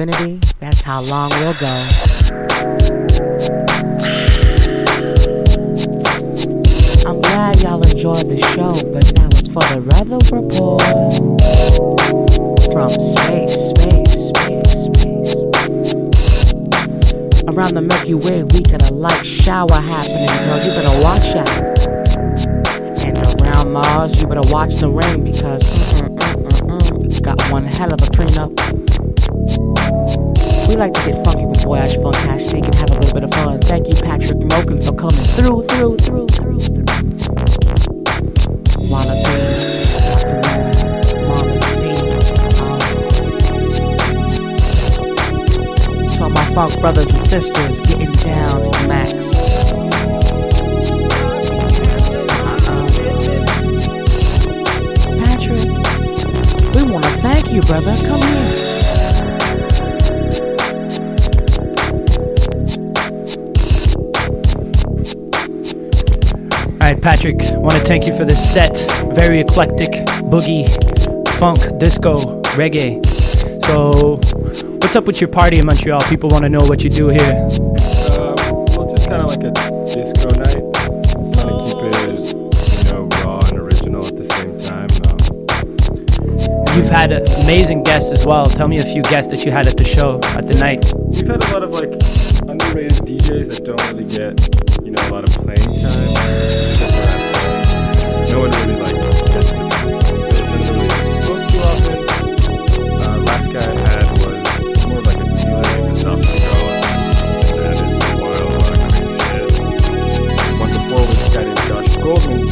Infinity, 0.00 0.40
that's 0.58 0.82
how 0.82 1.00
long 1.02 1.30
we'll 1.30 1.54
go. 1.54 1.66
I'm 7.06 7.20
glad 7.20 7.62
y'all 7.62 7.80
enjoyed 7.80 8.28
the 8.28 8.40
show, 8.54 8.72
but 8.90 9.12
now 9.14 9.28
it's 9.30 9.46
for 9.46 9.62
the 9.70 9.78
weather 9.86 10.18
report. 10.34 10.82
From 12.72 12.88
space, 12.88 13.70
space, 13.70 14.12
space, 14.30 14.72
space. 14.82 15.34
Around 17.46 17.74
the 17.74 17.82
Milky 17.82 18.14
Way, 18.14 18.42
we 18.42 18.62
got 18.62 18.90
a 18.90 18.94
light 18.94 19.24
shower 19.24 19.70
happening, 19.70 20.26
girl. 20.26 20.58
You 20.64 20.72
better 20.74 21.02
watch 21.04 21.36
out. 21.36 21.48
And 23.06 23.16
around 23.40 23.72
Mars, 23.72 24.20
you 24.20 24.26
better 24.26 24.48
watch 24.52 24.74
the 24.76 24.90
rain 24.90 25.22
because 25.22 26.02
mm, 26.02 26.08
mm, 26.08 26.42
mm, 26.42 26.80
mm, 26.80 27.04
it's 27.04 27.20
got 27.20 27.38
one 27.52 27.66
hell 27.66 27.92
of 27.92 28.00
a 28.00 28.06
prenup. 28.06 28.53
We 30.74 30.80
like 30.80 30.92
to 30.94 31.06
get 31.08 31.24
funky 31.24 31.46
with 31.46 31.62
Voyage 31.62 31.94
Funktastic 31.98 32.64
and 32.64 32.74
have 32.74 32.90
a 32.90 32.98
little 32.98 33.14
bit 33.14 33.22
of 33.22 33.30
fun. 33.30 33.60
Thank 33.60 33.86
you, 33.86 33.94
Patrick 33.94 34.40
Moken, 34.40 34.84
for 34.84 34.92
coming 34.96 35.14
through, 35.14 35.62
through, 35.68 35.98
through, 35.98 36.26
through. 36.26 36.58
Wanna 38.90 39.14
be 39.14 39.30
to 46.10 46.22
all 46.24 46.30
my 46.30 46.44
funk 46.56 46.80
brothers 46.80 47.08
and 47.08 47.20
sisters 47.20 47.78
getting 47.82 48.10
down 48.10 48.64
to 48.64 48.70
the 48.70 48.86
max. 48.88 49.14
Uh-uh. 52.34 52.82
Patrick, 55.22 55.62
we 56.74 56.82
wanna 56.92 57.10
thank 57.22 57.52
you, 57.52 57.62
brother. 57.62 57.94
Come 58.08 58.22
here. 58.22 58.73
Patrick, 67.04 67.36
want 67.56 67.76
to 67.76 67.84
thank 67.84 68.06
you 68.06 68.16
for 68.16 68.24
this 68.24 68.40
set. 68.54 68.74
Very 69.14 69.38
eclectic, 69.38 69.90
boogie, 70.32 70.64
funk, 71.38 71.78
disco, 71.78 72.14
reggae. 72.56 73.04
So, 73.66 74.16
what's 74.78 74.96
up 74.96 75.04
with 75.04 75.20
your 75.20 75.28
party 75.28 75.58
in 75.58 75.66
Montreal? 75.66 76.00
People 76.04 76.30
want 76.30 76.44
to 76.44 76.48
know 76.48 76.64
what 76.64 76.82
you 76.82 76.88
do 76.88 77.08
here. 77.08 77.20
Uh, 77.20 78.34
well, 78.38 78.84
it's 78.84 78.94
just 78.94 79.10
kind 79.10 79.20
of 79.20 79.28
like 79.28 79.44
a 79.44 79.52
disco 79.84 80.30
night. 80.30 80.64
Trying 81.36 81.60
to 81.60 81.64
keep 81.68 81.76
it, 81.84 82.86
you 82.86 82.92
know, 82.94 83.06
raw 83.22 83.38
and 83.50 83.58
original 83.58 84.02
at 84.02 84.16
the 84.16 84.24
same 84.24 84.58
time. 84.58 84.88
Um, 85.04 86.74
You've 86.74 86.88
had 86.88 87.12
amazing 87.12 87.82
guests 87.82 88.12
as 88.12 88.24
well. 88.24 88.46
Tell 88.46 88.66
me 88.66 88.78
a 88.78 88.82
few 88.82 89.02
guests 89.02 89.30
that 89.30 89.44
you 89.44 89.52
had 89.52 89.66
at 89.66 89.76
the 89.76 89.84
show, 89.84 90.20
at 90.36 90.48
the 90.48 90.54
night. 90.54 90.90
we've 90.96 91.28
had 91.28 91.44
a 91.44 91.52
lot 91.52 91.62
of 91.62 91.74
like 91.74 91.92
underrated 92.48 93.04
DJs 93.04 93.54
that 93.54 93.64
don't 93.66 93.88
really 93.92 94.06
get, 94.06 94.84
you 94.86 94.90
know, 94.90 95.06
a 95.06 95.10
lot 95.10 95.28
of 95.28 95.34
playing 95.44 95.82
time. 95.82 96.63
No 98.34 98.40
one 98.40 98.50
really 98.50 98.74
like 98.82 98.90
gets 98.90 99.22
to 99.22 99.28
doesn't 99.30 100.74
really 100.74 100.90
book 101.22 101.38
too 101.54 101.62
often. 101.70 102.02
Uh, 102.98 103.22
last 103.22 103.46
guy 103.54 103.62
I 103.62 103.86
had 103.86 104.10
was 104.10 104.82
more 104.88 105.02
like 105.02 105.14
a 105.14 105.26
dealer 105.38 105.62
named 105.62 105.94
South 105.96 106.18
Dakota. 106.18 106.82
That 107.54 107.70
is 107.70 107.78
wild. 108.18 108.42
One 110.58 110.66
before 110.66 110.98
was 110.98 111.30
guy 111.30 111.44
named 111.44 111.62
Josh 111.68 111.94
Goldman 112.02 112.42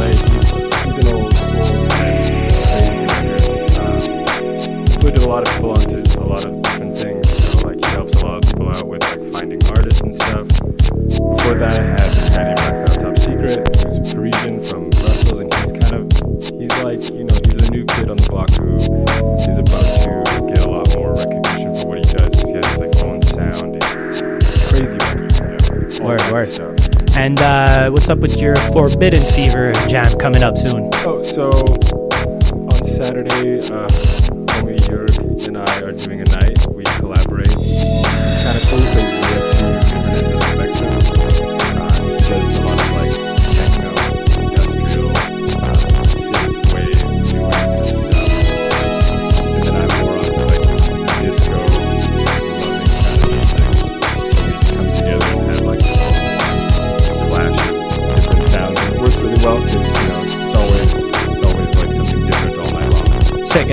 LA. 0.00 0.08
He's, 0.08 0.48
an 0.52 1.16
old 1.20 1.36
school 1.36 1.84
crazy 1.92 2.40
singer. 2.80 3.12
Um, 3.84 4.00
included 4.86 5.22
a 5.24 5.28
lot 5.28 5.46
of 5.46 5.52
people 5.54 5.72
onto 5.72 6.00
a 6.00 6.24
lot 6.24 6.46
of 6.46 6.62
different 6.62 6.96
things. 6.96 7.62
Like 7.62 7.84
he 7.84 7.90
helps 7.90 8.22
a 8.22 8.26
lot 8.26 8.42
of 8.42 8.50
people 8.50 8.68
out 8.74 8.88
with 8.88 9.02
like 9.02 9.32
finding 9.34 9.60
artists 9.76 10.00
and 10.00 10.14
stuff. 10.14 10.48
Before 10.48 11.58
that, 11.58 11.91
what's 28.02 28.10
up 28.10 28.18
with 28.18 28.40
your 28.40 28.56
Forbidden 28.72 29.20
Fever 29.20 29.72
jam 29.86 30.10
coming 30.18 30.42
up 30.42 30.58
soon? 30.58 30.90
Oh, 31.06 31.22
so 31.22 31.50
on 31.50 32.84
Saturday, 32.84 33.58
uh, 33.58 33.86
homie 34.56 35.46
and 35.46 35.56
I 35.56 35.80
are 35.82 35.92
doing 35.92 36.20
a 36.20 36.24
night. 36.24 36.61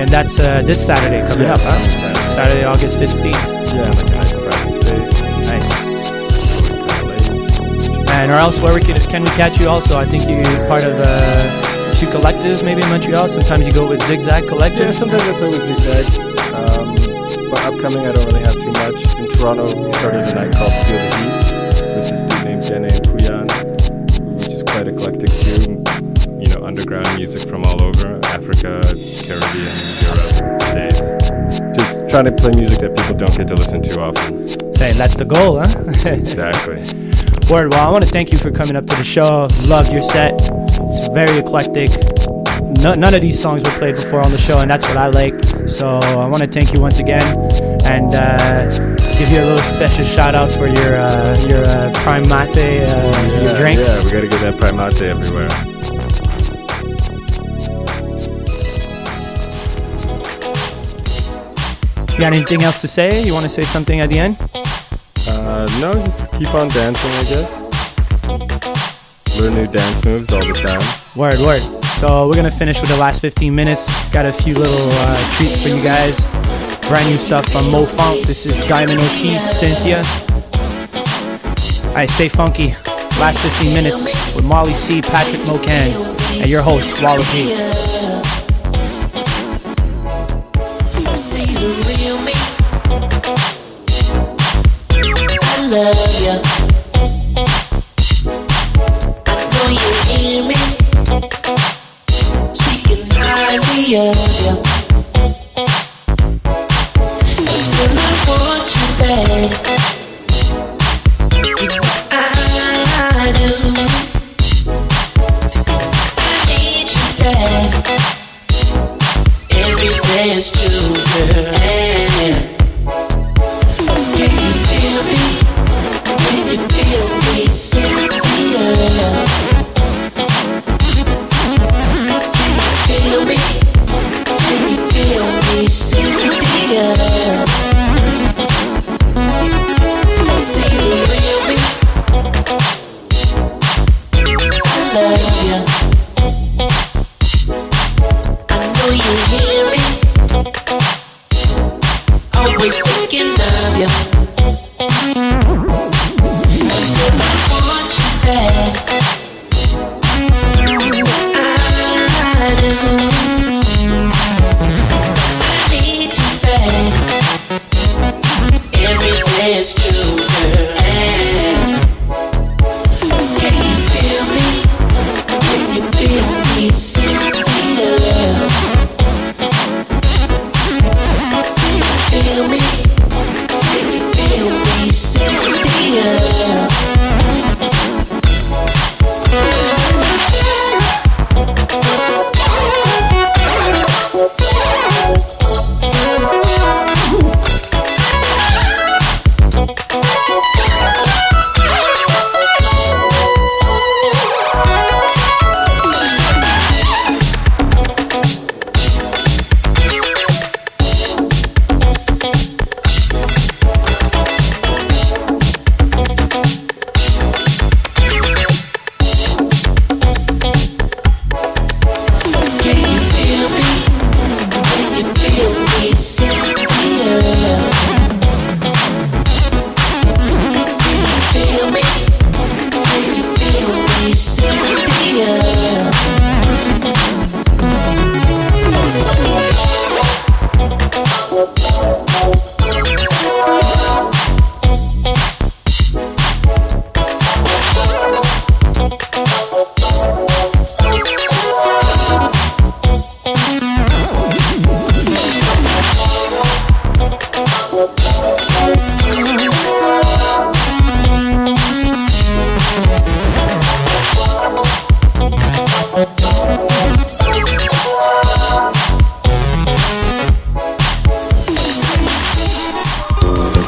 And 0.10 0.14
that's 0.16 0.40
uh, 0.40 0.62
this 0.64 0.84
Saturday 0.84 1.22
coming 1.22 1.46
Yeah, 1.46 1.54
up, 1.54 1.62
huh? 1.62 1.78
Saturday. 1.78 2.34
Saturday, 2.34 2.64
August 2.66 2.98
15th. 2.98 3.74
Yeah, 3.74 3.94
nice 4.18 4.34
private 4.34 4.82
space. 4.82 5.22
Nice. 5.50 5.70
And 8.10 8.32
or 8.32 8.36
else, 8.42 8.60
where 8.60 8.74
we 8.74 8.82
can, 8.82 9.00
can 9.02 9.24
we 9.24 9.30
catch 9.38 9.60
you 9.60 9.70
also? 9.70 10.00
I 10.00 10.06
think 10.06 10.28
you're 10.28 10.42
part 10.68 10.84
of 10.84 10.98
uh, 10.98 11.92
a 11.94 11.96
few 11.96 12.08
collectives 12.08 12.64
maybe 12.66 12.82
in 12.82 12.90
Montreal. 12.90 13.30
Sometimes 13.30 13.68
you 13.68 13.74
go 13.74 13.88
with 13.88 14.02
Zigzag 14.08 14.48
Collective. 14.48 14.80
Yeah, 14.80 14.92
sometimes 14.92 15.30
I 15.30 15.34
play 15.38 15.50
with 15.54 15.62
Zigzag. 15.62 16.06
Um, 16.58 16.96
but 17.52 17.62
upcoming, 17.70 18.08
I 18.08 18.12
don't 18.12 18.26
really 18.26 18.42
have 18.42 18.54
too 18.58 18.72
much. 18.74 18.98
In 19.20 19.30
Toronto, 19.38 19.64
we 19.78 19.94
started 19.94 20.26
a 20.26 20.34
night 20.34 20.54
called 20.58 20.74
Feel 20.90 20.98
the 20.98 21.14
Heat 21.22 21.54
with 21.70 21.94
this 21.94 22.10
dude 22.10 22.44
named 22.50 22.64
Jene 22.66 22.90
Puyan, 23.06 23.46
which 24.34 24.50
is 24.50 24.64
quite 24.64 24.88
eclectic 24.88 25.30
too. 25.30 25.78
You 26.42 26.50
know, 26.56 26.66
underground 26.66 27.08
music 27.16 27.48
from 27.48 27.64
all 27.64 27.82
over 27.84 28.20
Africa, 28.26 28.82
Caribbean, 29.30 29.70
Europe, 30.02 30.62
States. 30.66 31.00
Just 31.78 32.10
trying 32.10 32.26
to 32.26 32.34
play 32.34 32.50
music 32.58 32.80
that 32.82 32.98
people 32.98 33.14
don't 33.14 33.38
get 33.38 33.48
to 33.50 33.54
listen 33.54 33.80
to 33.80 34.02
often. 34.02 34.40
Hey, 34.74 34.94
that's 34.98 35.16
the 35.16 35.26
goal, 35.26 35.60
huh? 35.60 35.70
Exactly. 36.10 36.82
Word. 37.54 37.72
Well, 37.72 37.88
I 37.88 37.92
want 37.92 38.04
to 38.04 38.10
thank 38.10 38.32
you 38.32 38.40
for 38.40 38.50
coming 38.50 38.76
up 38.76 38.88
to 38.88 38.96
the 38.96 39.04
show. 39.04 39.48
Loved 39.68 39.94
your 39.94 40.02
set. 40.02 40.34
It's 40.34 41.10
very 41.10 41.38
eclectic. 41.38 41.92
No, 42.82 42.96
none 42.96 43.14
of 43.14 43.22
these 43.22 43.40
songs 43.40 43.64
were 43.64 43.70
played 43.78 43.96
before 43.96 44.22
on 44.26 44.32
the 44.32 44.38
show, 44.38 44.58
and 44.58 44.70
that's 44.70 44.88
what 44.88 44.98
I 44.98 45.10
like. 45.10 45.38
So 45.70 46.00
I 46.00 46.26
want 46.26 46.42
to 46.42 46.48
thank 46.48 46.74
you 46.74 46.82
once 46.82 47.00
again, 47.00 47.22
and 47.86 48.10
uh, 48.16 48.66
give 49.20 49.30
you 49.30 49.42
a 49.42 49.46
little 49.46 49.62
special 49.62 50.06
shout 50.06 50.34
out 50.34 50.50
for 50.50 50.66
your 50.66 50.96
uh, 50.98 51.40
your 51.46 51.64
uh, 51.66 51.94
prime 52.02 52.24
mate, 52.24 52.50
uh, 52.50 52.62
your 52.66 53.44
Yeah, 53.44 53.58
drink. 53.60 53.78
Yeah, 53.78 54.04
we 54.04 54.12
gotta 54.12 54.28
get 54.28 54.42
that 54.42 54.58
prime 54.58 54.78
mate 54.78 55.00
everywhere. 55.04 55.69
You 62.20 62.26
got 62.26 62.36
anything 62.36 62.64
else 62.64 62.82
to 62.82 62.88
say? 62.90 63.24
You 63.24 63.32
want 63.32 63.46
to 63.46 63.50
say 63.50 63.62
something 63.62 64.02
at 64.02 64.10
the 64.10 64.20
end? 64.20 64.36
Uh, 65.26 65.66
no, 65.80 65.94
just 65.94 66.30
keep 66.34 66.54
on 66.54 66.68
dancing, 66.68 67.12
I 67.16 67.24
guess. 67.32 67.48
Learn 69.40 69.56
new 69.56 69.68
dance 69.68 70.04
moves 70.04 70.34
all 70.34 70.46
the 70.46 70.52
time. 70.52 70.82
Word, 71.16 71.40
word. 71.40 71.62
So 72.02 72.28
we're 72.28 72.36
gonna 72.36 72.52
finish 72.52 72.82
with 72.82 72.90
the 72.90 72.98
last 72.98 73.22
15 73.22 73.56
minutes. 73.56 73.88
Got 74.12 74.26
a 74.26 74.34
few 74.34 74.54
little 74.54 74.90
uh, 74.92 75.16
treats 75.38 75.64
for 75.64 75.70
you 75.70 75.82
guys. 75.82 76.20
Brand 76.90 77.10
new 77.10 77.16
stuff 77.16 77.48
from 77.48 77.72
Mo 77.72 77.86
Funk. 77.86 78.20
This 78.28 78.46
is 78.46 78.68
Diamond 78.68 79.00
Ortiz, 79.00 79.40
Cynthia. 79.40 80.04
Alright, 81.92 82.10
stay 82.10 82.28
funky. 82.28 82.76
Last 83.16 83.40
15 83.40 83.74
minutes 83.74 84.36
with 84.36 84.44
Molly 84.44 84.74
C, 84.74 85.02
Patrick 85.02 85.40
Mocan, 85.44 85.94
and 86.42 86.50
your 86.50 86.64
host, 86.64 87.02
Walla 87.02 87.24
P. 87.32 88.19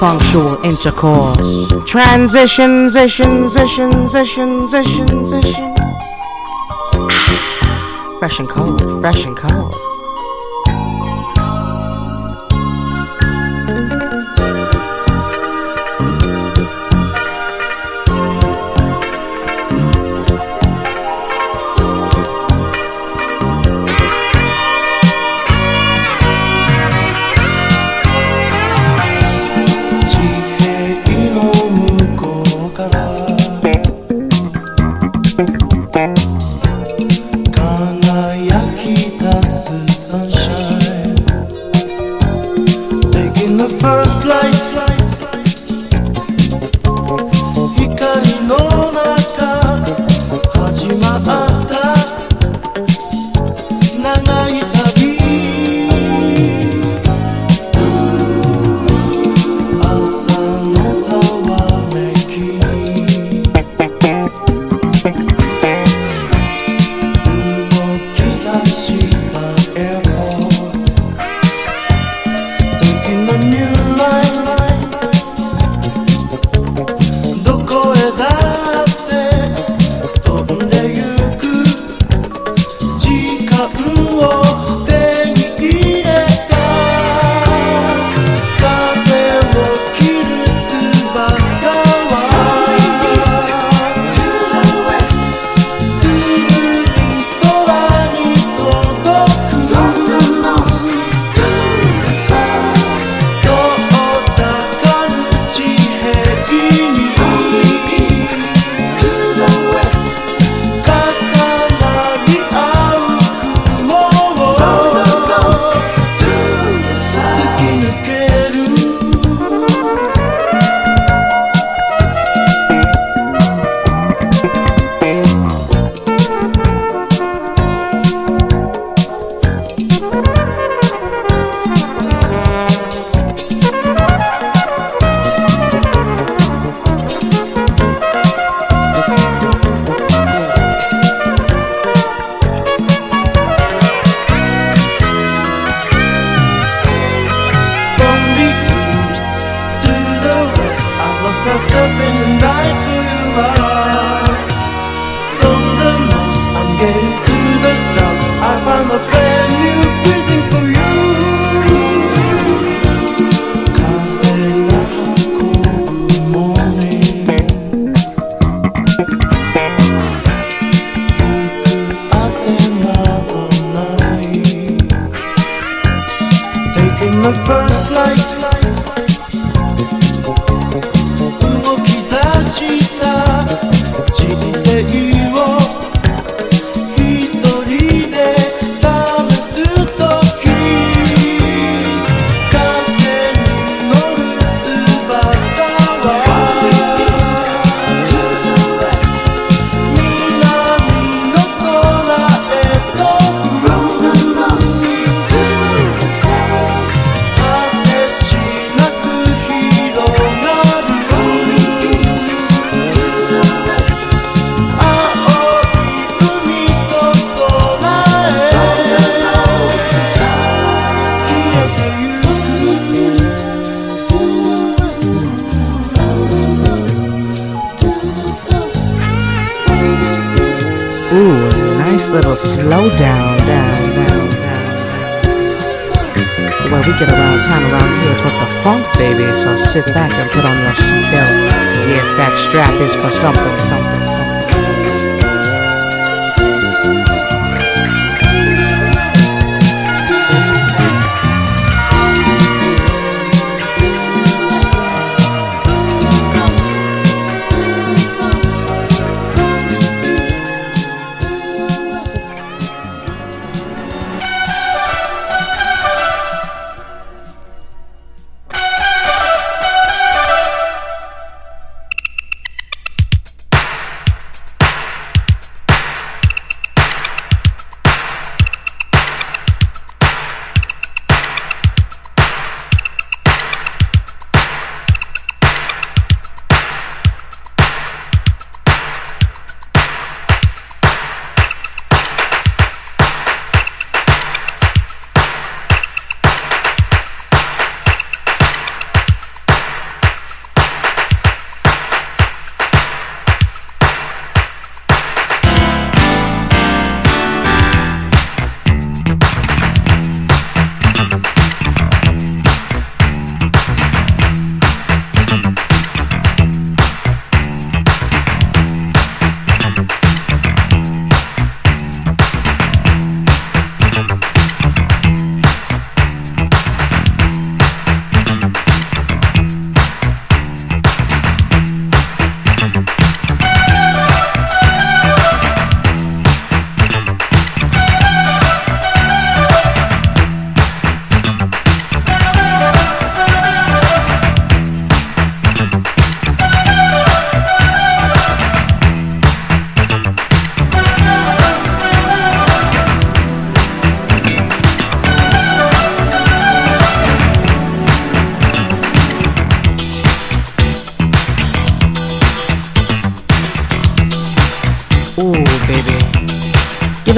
functional 0.02 0.60
intercourse. 0.66 1.68
Transition, 1.86 2.90
zition, 2.90 3.48
zition, 3.48 4.08
zition, 4.10 4.68
zition, 4.68 5.24
zition. 5.24 5.76
Fresh 8.18 8.40
and 8.40 8.50
cold, 8.50 8.82
fresh 9.00 9.28
and 9.28 9.38
cold. 9.38 9.91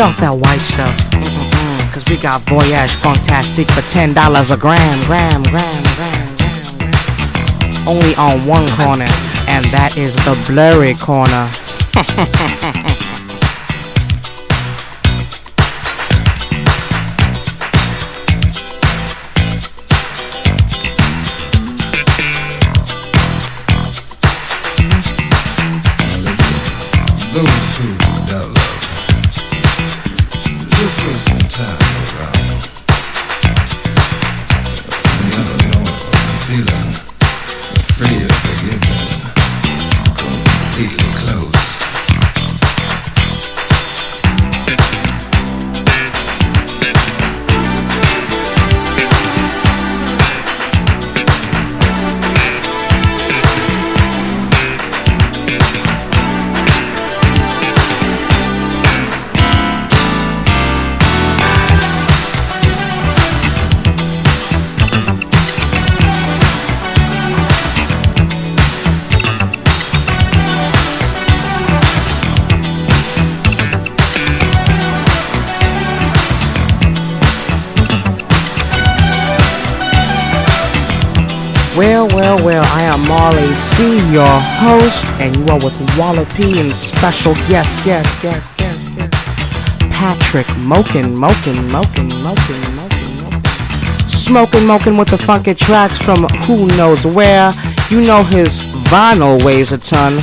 Off 0.03 0.19
that 0.19 0.35
white 0.35 0.59
stuff. 0.59 0.91
Cause 1.93 2.03
we 2.09 2.17
got 2.17 2.41
Voyage 2.41 2.91
Fantastic 2.99 3.67
for 3.71 3.79
$10 3.81 4.11
a 4.11 4.57
gram, 4.57 4.99
gram, 5.05 5.43
gram, 5.43 5.83
gram, 5.95 6.35
gram, 6.35 6.75
gram. 6.75 7.87
Only 7.87 8.13
on 8.15 8.45
one 8.45 8.67
corner, 8.75 9.07
and 9.47 9.63
that 9.71 9.95
is 9.95 10.13
the 10.25 10.35
blurry 10.47 10.95
corner. 10.95 11.47
C, 83.63 83.97
your 84.11 84.39
host, 84.59 85.05
and 85.21 85.35
you 85.37 85.45
are 85.47 85.57
with 85.57 85.73
Wallopy 85.97 86.59
and 86.59 86.75
special 86.75 87.33
guest, 87.47 87.83
guest, 87.85 88.21
guest, 88.21 88.55
guest, 88.57 88.93
guest, 88.97 89.11
Patrick 89.89 90.47
Mokin, 90.71 91.15
Mokin, 91.15 91.55
Mokin, 91.71 92.09
Mokin, 92.25 92.59
Mokin, 92.77 93.11
Mokin. 93.23 94.09
Smoking, 94.11 94.67
Mokin 94.67 94.99
with 94.99 95.07
the 95.07 95.17
funky 95.17 95.53
tracks 95.55 95.97
from 95.97 96.23
who 96.45 96.67
knows 96.77 97.05
where. 97.05 97.53
You 97.89 98.01
know 98.01 98.23
his 98.23 98.59
vinyl 98.91 99.41
weighs 99.45 99.71
a 99.71 99.77
ton. 99.77 100.19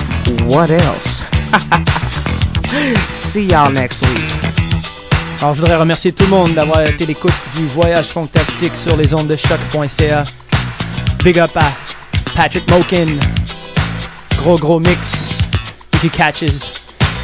What 0.46 0.70
else? 0.70 1.22
See 3.16 3.46
y'all 3.46 3.70
next 3.70 4.02
week. 4.02 4.40
Alors, 5.40 5.54
je 5.54 5.60
voudrais 5.60 5.76
remercier 5.76 6.12
tout 6.12 6.24
le 6.24 6.30
monde 6.30 6.52
d'avoir 6.52 6.82
été 6.82 7.06
l'écoute 7.06 7.32
du 7.56 7.66
voyage 7.68 8.08
fantastique 8.08 8.76
sur 8.76 8.94
les 8.98 9.14
ondes 9.14 9.28
de 9.28 9.36
choq.ca. 9.36 10.24
Big 11.24 11.38
up 11.38 11.56
à 11.56 11.62
Patrick 12.34 12.64
Mokin. 12.64 13.18
Gros, 14.42 14.60
gros 14.60 14.82
mix. 14.82 15.30
If 15.94 16.04
you 16.04 16.10
catch 16.10 16.40
his, 16.40 16.78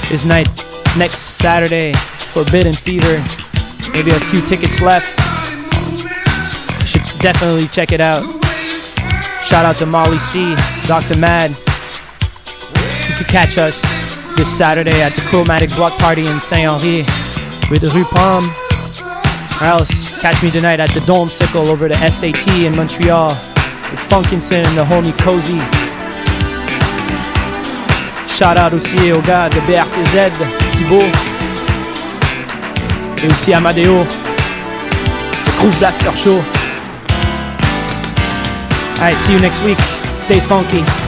his 0.08 0.24
night 0.24 0.48
next 0.98 1.18
Saturday, 1.38 1.92
Forbidden 1.94 2.74
Fever. 2.74 3.22
Maybe 3.92 4.10
a 4.10 4.20
few 4.20 4.40
tickets 4.42 4.80
left. 4.80 5.06
You 6.80 6.86
should 6.86 7.20
definitely 7.20 7.68
check 7.68 7.92
it 7.92 8.00
out. 8.00 8.22
Shout 9.42 9.64
out 9.64 9.76
to 9.76 9.86
Molly 9.86 10.18
C, 10.18 10.54
Dr. 10.86 11.16
Mad. 11.18 11.50
You 13.08 13.14
could 13.16 13.28
catch 13.28 13.58
us 13.58 13.80
this 14.36 14.54
Saturday 14.56 15.02
at 15.02 15.12
the 15.12 15.22
Chromatic 15.22 15.70
Block 15.70 15.98
Party 15.98 16.26
in 16.26 16.40
Saint 16.40 16.68
Henri 16.68 16.98
with 17.70 17.80
the 17.80 17.90
Rue 17.94 18.04
Palm. 18.04 18.44
Or 19.60 19.66
else 19.66 20.20
catch 20.20 20.42
me 20.42 20.50
tonight 20.50 20.80
at 20.80 20.90
the 20.90 21.00
Dome 21.00 21.30
Sickle 21.30 21.68
over 21.68 21.88
the 21.88 22.10
SAT 22.10 22.46
in 22.64 22.76
Montreal 22.76 23.55
with 23.90 24.00
Funkinson 24.00 24.64
the 24.74 24.84
homie 24.84 25.16
Cozy. 25.18 25.60
Shout 28.28 28.58
out 28.58 28.72
aussi 28.74 29.12
aux 29.12 29.20
gars 29.20 29.48
de 29.48 29.60
BRTZ, 29.60 30.30
Thibaut. 30.72 31.02
Et 33.22 33.26
aussi 33.28 33.54
Amadeo. 33.54 34.04
The 34.04 35.58
Groove 35.58 35.78
Blaster 35.78 36.14
Show. 36.14 36.42
Alright, 38.98 39.16
see 39.16 39.32
you 39.34 39.40
next 39.40 39.62
week. 39.64 39.78
Stay 40.20 40.40
funky. 40.40 41.05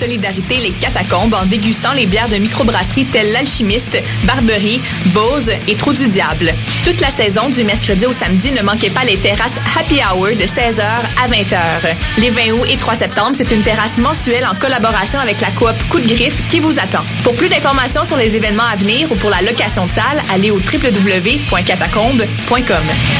Solidarité 0.00 0.56
Les 0.56 0.70
Catacombes 0.70 1.34
en 1.34 1.44
dégustant 1.44 1.92
les 1.92 2.06
bières 2.06 2.28
de 2.28 2.36
microbrasserie 2.36 3.04
telles 3.04 3.30
l'Alchimiste, 3.32 3.98
Barberie, 4.24 4.80
Bose 5.06 5.50
et 5.68 5.74
Trou 5.76 5.92
du 5.92 6.08
Diable. 6.08 6.54
Toute 6.84 7.00
la 7.00 7.10
saison, 7.10 7.50
du 7.50 7.64
mercredi 7.64 8.06
au 8.06 8.12
samedi, 8.12 8.52
ne 8.52 8.62
manquez 8.62 8.90
pas 8.90 9.02
les 9.04 9.18
terrasses 9.18 9.58
Happy 9.78 10.00
Hour 10.00 10.28
de 10.28 10.46
16h 10.46 10.80
à 10.80 11.28
20h. 11.28 11.58
Les 12.18 12.30
20 12.30 12.52
août 12.52 12.64
et 12.68 12.76
3 12.76 12.94
septembre, 12.94 13.32
c'est 13.34 13.50
une 13.50 13.62
terrasse 13.62 13.98
mensuelle 13.98 14.46
en 14.46 14.54
collaboration 14.54 15.18
avec 15.20 15.40
la 15.40 15.48
coop 15.48 15.74
Coup 15.90 16.00
de 16.00 16.08
Griffe 16.08 16.40
qui 16.48 16.60
vous 16.60 16.78
attend. 16.78 17.04
Pour 17.22 17.36
plus 17.36 17.48
d'informations 17.48 18.04
sur 18.04 18.16
les 18.16 18.36
événements 18.36 18.68
à 18.72 18.76
venir 18.76 19.12
ou 19.12 19.16
pour 19.16 19.30
la 19.30 19.42
location 19.42 19.86
de 19.86 19.90
salle, 19.90 20.22
allez 20.32 20.50
au 20.50 20.58
www.catacombe.com. 20.58 23.19